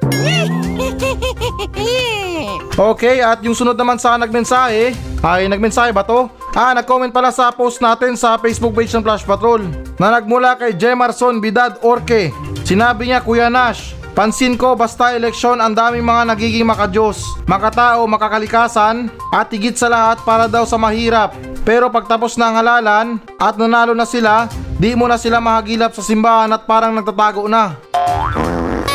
Okay, 2.79 3.19
at 3.19 3.43
yung 3.43 3.59
sunod 3.59 3.75
naman 3.75 3.99
sa 3.99 4.15
nagmensahe, 4.15 4.95
ay 5.19 5.51
nagmensahe 5.51 5.91
ba 5.91 6.07
to? 6.07 6.31
Ah, 6.55 6.71
nag-comment 6.79 7.11
pala 7.11 7.35
sa 7.35 7.51
post 7.51 7.83
natin 7.83 8.15
sa 8.15 8.39
Facebook 8.39 8.71
page 8.71 8.95
ng 8.95 9.03
Flash 9.03 9.27
Patrol 9.27 9.67
na 9.99 10.15
nagmula 10.15 10.55
kay 10.55 10.79
Jemarson 10.79 11.43
Bidad 11.43 11.83
Orke. 11.83 12.31
Sinabi 12.63 13.11
niya, 13.11 13.19
Kuya 13.19 13.51
Nash, 13.51 13.98
pansin 14.19 14.59
ko 14.59 14.75
basta 14.75 15.15
eleksyon 15.15 15.63
ang 15.63 15.79
daming 15.79 16.03
mga 16.03 16.35
nagiging 16.35 16.67
makajos, 16.67 17.23
makatao, 17.47 18.03
makakalikasan, 18.11 19.07
at 19.31 19.47
higit 19.55 19.79
sa 19.79 19.87
lahat 19.87 20.19
para 20.27 20.51
daw 20.51 20.67
sa 20.67 20.75
mahirap. 20.75 21.39
Pero 21.63 21.87
pagtapos 21.87 22.35
na 22.35 22.51
ang 22.51 22.59
halalan 22.59 23.07
at 23.39 23.55
nanalo 23.55 23.95
na 23.95 24.03
sila, 24.03 24.51
di 24.75 24.99
mo 24.99 25.07
na 25.07 25.23
sila 25.23 25.39
mahagilap 25.39 25.95
sa 25.95 26.03
simbahan 26.03 26.51
at 26.51 26.67
parang 26.67 26.99
nagtatago 26.99 27.47
na. 27.47 27.79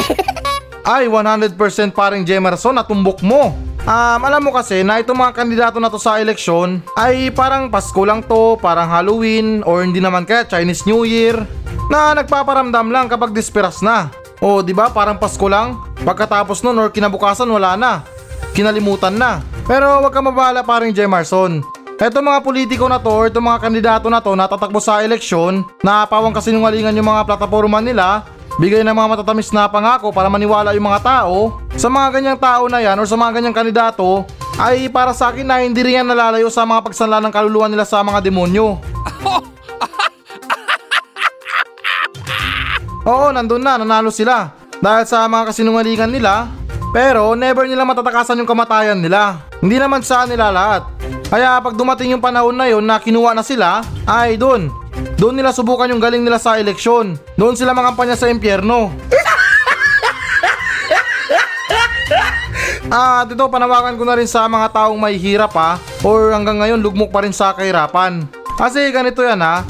Ay, 0.83 1.07
100% 1.07 1.55
paring 1.95 2.27
Jemerson, 2.27 2.75
natumbok 2.75 3.23
mo. 3.23 3.55
Um, 3.87 4.19
alam 4.27 4.43
mo 4.43 4.51
kasi 4.51 4.83
na 4.83 4.99
itong 4.99 5.23
mga 5.23 5.39
kandidato 5.39 5.79
na 5.79 5.91
to 5.91 5.99
sa 5.99 6.15
eleksyon 6.15 6.79
ay 6.95 7.35
parang 7.35 7.67
Pasko 7.67 7.99
lang 8.07 8.23
to, 8.23 8.55
parang 8.59 8.87
Halloween, 8.87 9.59
or 9.63 9.83
hindi 9.83 9.99
naman 9.99 10.23
kaya 10.23 10.47
Chinese 10.47 10.83
New 10.83 11.07
Year, 11.07 11.35
na 11.87 12.15
nagpaparamdam 12.15 12.91
lang 12.91 13.07
kapag 13.11 13.35
disperas 13.35 13.83
na. 13.83 14.22
O, 14.43 14.59
di 14.59 14.75
ba 14.75 14.91
parang 14.91 15.15
Pasko 15.15 15.47
lang? 15.47 15.79
Pagkatapos 16.03 16.59
nun 16.67 16.75
or 16.75 16.91
kinabukasan 16.91 17.47
wala 17.47 17.79
na. 17.79 18.03
Kinalimutan 18.51 19.15
na. 19.15 19.39
Pero 19.63 20.03
wag 20.03 20.11
ka 20.11 20.19
mabahala 20.19 20.59
paring 20.67 20.91
Jemerson. 20.91 21.63
Eto 21.95 22.19
mga 22.19 22.43
politiko 22.43 22.83
na 22.91 22.99
to 22.99 23.07
or 23.07 23.31
itong 23.31 23.47
mga 23.47 23.63
kandidato 23.63 24.11
na 24.11 24.19
to 24.19 24.35
na 24.35 24.43
tatakbo 24.43 24.83
sa 24.83 24.99
eleksyon 24.99 25.63
na 25.79 26.03
pawang 26.03 26.35
kasinungalingan 26.35 26.91
yung 26.99 27.07
mga 27.07 27.23
plataforma 27.23 27.79
nila 27.79 28.27
bigay 28.59 28.83
ng 28.83 28.91
mga 28.91 29.15
matatamis 29.15 29.55
na 29.55 29.71
pangako 29.71 30.11
para 30.11 30.27
maniwala 30.27 30.75
yung 30.75 30.91
mga 30.91 30.99
tao, 30.99 31.63
sa 31.79 31.87
mga 31.87 32.19
ganyang 32.19 32.39
tao 32.43 32.67
na 32.67 32.83
yan 32.83 32.99
or 32.99 33.07
sa 33.07 33.15
mga 33.15 33.39
ganyang 33.39 33.55
kandidato, 33.55 34.27
ay 34.59 34.91
para 34.91 35.15
sa 35.15 35.31
akin 35.31 35.47
na 35.47 35.63
hindi 35.63 35.81
rin 35.81 36.03
yan 36.03 36.07
nalalayo 36.11 36.51
sa 36.51 36.67
mga 36.67 36.83
pagsanla 36.85 37.23
ng 37.23 37.33
kaluluwa 37.33 37.71
nila 37.71 37.87
sa 37.87 38.03
mga 38.03 38.19
demonyo. 38.19 38.77
Oo, 43.03 43.35
nandun 43.35 43.63
na, 43.63 43.79
nanalo 43.79 44.09
sila. 44.09 44.51
Dahil 44.79 45.05
sa 45.07 45.27
mga 45.27 45.51
kasinungalingan 45.51 46.11
nila, 46.11 46.47
pero 46.95 47.35
never 47.35 47.67
nila 47.67 47.83
matatakasan 47.83 48.39
yung 48.39 48.47
kamatayan 48.47 48.99
nila. 48.99 49.43
Hindi 49.59 49.79
naman 49.79 50.03
sa 50.03 50.23
nila 50.23 50.51
lahat. 50.51 50.87
Kaya 51.27 51.59
pag 51.59 51.75
dumating 51.75 52.15
yung 52.15 52.23
panahon 52.23 52.55
na 52.55 52.69
yun 52.69 52.83
na 52.83 52.99
kinuha 52.99 53.35
na 53.35 53.43
sila, 53.43 53.83
ay 54.07 54.39
dun, 54.39 54.71
Doon 55.17 55.39
nila 55.39 55.55
subukan 55.55 55.89
yung 55.89 56.03
galing 56.03 56.19
nila 56.19 56.35
sa 56.35 56.59
eleksyon. 56.59 57.15
Doon 57.39 57.55
sila 57.55 57.71
mangampanya 57.71 58.19
sa 58.19 58.27
impyerno. 58.29 58.91
At 62.93 63.25
ito 63.31 63.41
panawagan 63.49 63.97
ko 63.97 64.05
na 64.05 64.19
rin 64.19 64.29
sa 64.29 64.45
mga 64.45 64.69
taong 64.69 65.01
may 65.01 65.17
hirap 65.17 65.57
ha 65.57 65.81
or 66.05 66.29
hanggang 66.29 66.61
ngayon 66.61 66.77
lugmok 66.77 67.09
pa 67.09 67.25
rin 67.25 67.33
sa 67.33 67.49
kahirapan. 67.55 68.21
Kasi 68.53 68.85
ganito 68.93 69.25
yan 69.25 69.41
ha, 69.41 69.65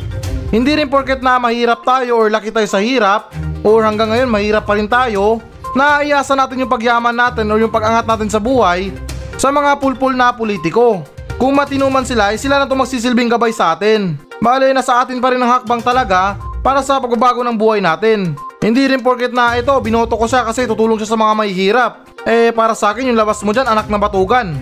hindi 0.53 0.77
rin 0.77 0.85
porket 0.85 1.25
na 1.25 1.41
mahirap 1.41 1.81
tayo 1.81 2.21
or 2.21 2.29
laki 2.29 2.53
tayo 2.53 2.69
sa 2.69 2.77
hirap 2.77 3.33
or 3.65 3.81
hanggang 3.81 4.13
ngayon 4.13 4.29
mahirap 4.29 4.69
pa 4.69 4.77
rin 4.77 4.85
tayo 4.85 5.41
na 5.73 6.05
iasa 6.05 6.37
natin 6.37 6.61
yung 6.61 6.69
pagyaman 6.69 7.17
natin 7.17 7.49
or 7.49 7.57
yung 7.57 7.73
pag-angat 7.73 8.05
natin 8.05 8.29
sa 8.29 8.37
buhay 8.37 8.93
sa 9.41 9.49
mga 9.49 9.81
pulpul 9.81 10.13
na 10.13 10.29
politiko. 10.29 11.01
Kung 11.41 11.57
matino 11.57 11.89
man 11.89 12.05
sila, 12.05 12.29
ay 12.29 12.37
sila 12.37 12.61
na 12.61 12.69
ito 12.69 12.77
magsisilbing 12.77 13.33
gabay 13.33 13.49
sa 13.49 13.73
atin. 13.73 14.13
Bale, 14.37 14.69
nasa 14.77 15.01
atin 15.01 15.17
pa 15.17 15.33
rin 15.33 15.41
ang 15.41 15.57
hakbang 15.57 15.81
talaga 15.81 16.37
para 16.61 16.85
sa 16.85 17.01
pagbabago 17.01 17.41
ng 17.41 17.57
buhay 17.57 17.81
natin. 17.81 18.37
Hindi 18.61 18.85
rin 18.85 19.01
porket 19.01 19.33
na 19.33 19.57
ito, 19.57 19.73
binoto 19.81 20.13
ko 20.13 20.29
siya 20.29 20.45
kasi 20.45 20.69
tutulong 20.69 21.01
siya 21.01 21.09
sa 21.09 21.17
mga 21.17 21.33
may 21.33 21.49
hirap. 21.49 22.05
Eh, 22.29 22.53
para 22.53 22.77
sa 22.77 22.93
akin, 22.93 23.09
yung 23.09 23.17
labas 23.17 23.41
mo 23.41 23.51
dyan, 23.51 23.65
anak 23.65 23.89
na 23.89 23.97
batugan. 23.97 24.55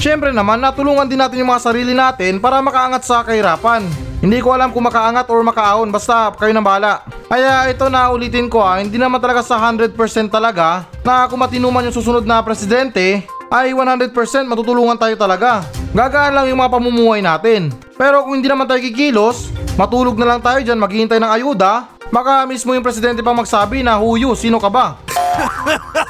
Siyempre 0.00 0.32
naman, 0.32 0.64
natulungan 0.64 1.04
din 1.04 1.20
natin 1.20 1.44
yung 1.44 1.52
mga 1.52 1.60
sarili 1.60 1.92
natin 1.92 2.40
para 2.40 2.56
makaangat 2.64 3.04
sa 3.04 3.20
kahirapan. 3.20 3.84
Hindi 4.24 4.40
ko 4.40 4.56
alam 4.56 4.72
kung 4.72 4.88
makaangat 4.88 5.28
or 5.28 5.44
makaahon, 5.44 5.92
basta 5.92 6.32
kayo 6.40 6.56
na 6.56 6.64
bahala. 6.64 7.04
Kaya 7.28 7.68
ito 7.68 7.84
na 7.92 8.08
ulitin 8.08 8.48
ko 8.48 8.64
ha, 8.64 8.80
hindi 8.80 8.96
naman 8.96 9.20
talaga 9.20 9.44
sa 9.44 9.60
100% 9.60 9.92
talaga 10.32 10.88
na 11.04 11.28
kung 11.28 11.36
matinuman 11.36 11.84
yung 11.84 11.92
susunod 11.92 12.24
na 12.24 12.40
presidente, 12.40 13.28
ay 13.52 13.76
100% 13.76 14.16
matutulungan 14.48 14.96
tayo 14.96 15.12
talaga. 15.20 15.68
Gagaan 15.92 16.32
lang 16.32 16.46
yung 16.48 16.64
mga 16.64 16.72
pamumuhay 16.80 17.20
natin. 17.20 17.68
Pero 18.00 18.24
kung 18.24 18.40
hindi 18.40 18.48
naman 18.48 18.64
tayo 18.64 18.80
kikilos, 18.80 19.52
matulog 19.76 20.16
na 20.16 20.32
lang 20.32 20.40
tayo 20.40 20.64
dyan 20.64 20.80
maghihintay 20.80 21.20
ng 21.20 21.28
ayuda, 21.28 21.92
baka 22.08 22.48
mismo 22.48 22.72
yung 22.72 22.86
presidente 22.86 23.20
pa 23.20 23.36
magsabi 23.36 23.84
na 23.84 24.00
huyo, 24.00 24.32
sino 24.32 24.56
ka 24.56 24.72
ba? 24.72 24.96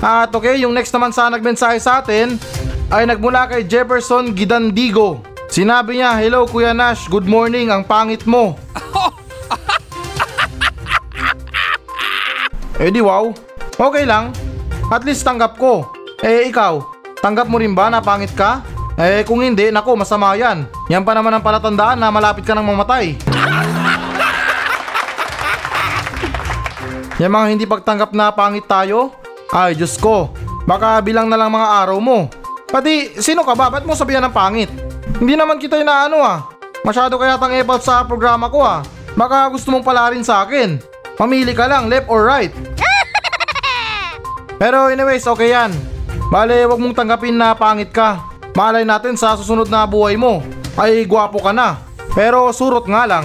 At 0.00 0.28
okay, 0.28 0.60
yung 0.60 0.76
next 0.76 0.92
naman 0.92 1.08
sa 1.08 1.32
nagmensahe 1.32 1.80
sa 1.80 2.04
atin 2.04 2.36
ay 2.92 3.08
nagmula 3.08 3.48
kay 3.48 3.64
Jefferson 3.64 4.36
Gidandigo. 4.36 5.24
Sinabi 5.48 6.02
niya, 6.02 6.12
Hello 6.20 6.44
Kuya 6.44 6.76
Nash, 6.76 7.08
good 7.08 7.24
morning, 7.24 7.72
ang 7.72 7.80
pangit 7.80 8.28
mo. 8.28 8.60
eh 12.82 12.92
di 12.92 13.00
wow, 13.00 13.32
okay 13.80 14.04
lang. 14.04 14.36
At 14.92 15.06
least 15.06 15.24
tanggap 15.24 15.56
ko. 15.56 15.88
Eh 16.20 16.52
ikaw, 16.52 16.84
tanggap 17.24 17.48
mo 17.48 17.56
rin 17.56 17.72
ba 17.72 17.88
na 17.88 18.04
pangit 18.04 18.36
ka? 18.36 18.60
Eh 19.00 19.24
kung 19.24 19.40
hindi, 19.40 19.72
nako 19.72 19.96
masama 19.96 20.36
yan. 20.36 20.68
Yan 20.92 21.04
pa 21.04 21.16
naman 21.16 21.32
ang 21.32 21.44
palatandaan 21.44 21.96
na 21.96 22.12
malapit 22.12 22.44
ka 22.44 22.52
ng 22.52 22.64
mamatay. 22.64 23.16
Yung 27.16 27.32
mga 27.32 27.46
hindi 27.48 27.64
pagtanggap 27.64 28.12
na 28.12 28.28
pangit 28.28 28.68
tayo? 28.68 29.25
Ay, 29.54 29.78
Diyos 29.78 29.94
ko. 29.98 30.32
Baka 30.66 30.98
bilang 31.02 31.30
na 31.30 31.38
lang 31.38 31.54
mga 31.54 31.68
araw 31.86 31.98
mo. 32.02 32.26
Pati, 32.66 33.22
sino 33.22 33.46
ka 33.46 33.54
ba? 33.54 33.70
Ba't 33.70 33.86
mo 33.86 33.94
sabihan 33.94 34.22
ng 34.26 34.34
pangit? 34.34 34.70
Hindi 35.22 35.38
naman 35.38 35.62
kita 35.62 35.78
na 35.86 36.10
ano 36.10 36.18
ah. 36.18 36.50
Masyado 36.82 37.14
kaya 37.18 37.38
tang 37.38 37.54
epal 37.54 37.78
sa 37.78 38.02
programa 38.02 38.50
ko 38.50 38.66
ah. 38.66 38.82
Baka 39.14 39.46
gusto 39.48 39.70
mong 39.70 39.86
palarin 39.86 40.26
sa 40.26 40.42
akin. 40.42 40.82
Mamili 41.16 41.54
ka 41.56 41.70
lang, 41.70 41.88
left 41.88 42.10
or 42.10 42.26
right. 42.26 42.52
Pero 44.60 44.90
anyways, 44.90 45.24
okay 45.24 45.54
yan. 45.54 45.72
Bale, 46.28 46.66
wag 46.66 46.82
mong 46.82 46.98
tanggapin 46.98 47.38
na 47.38 47.54
pangit 47.54 47.94
ka. 47.94 48.20
Malay 48.52 48.82
natin 48.82 49.14
sa 49.14 49.38
susunod 49.38 49.70
na 49.70 49.86
buhay 49.86 50.18
mo. 50.18 50.42
Ay, 50.74 51.06
gwapo 51.06 51.40
ka 51.40 51.54
na. 51.54 51.80
Pero 52.12 52.50
surot 52.50 52.84
nga 52.90 53.06
lang. 53.08 53.24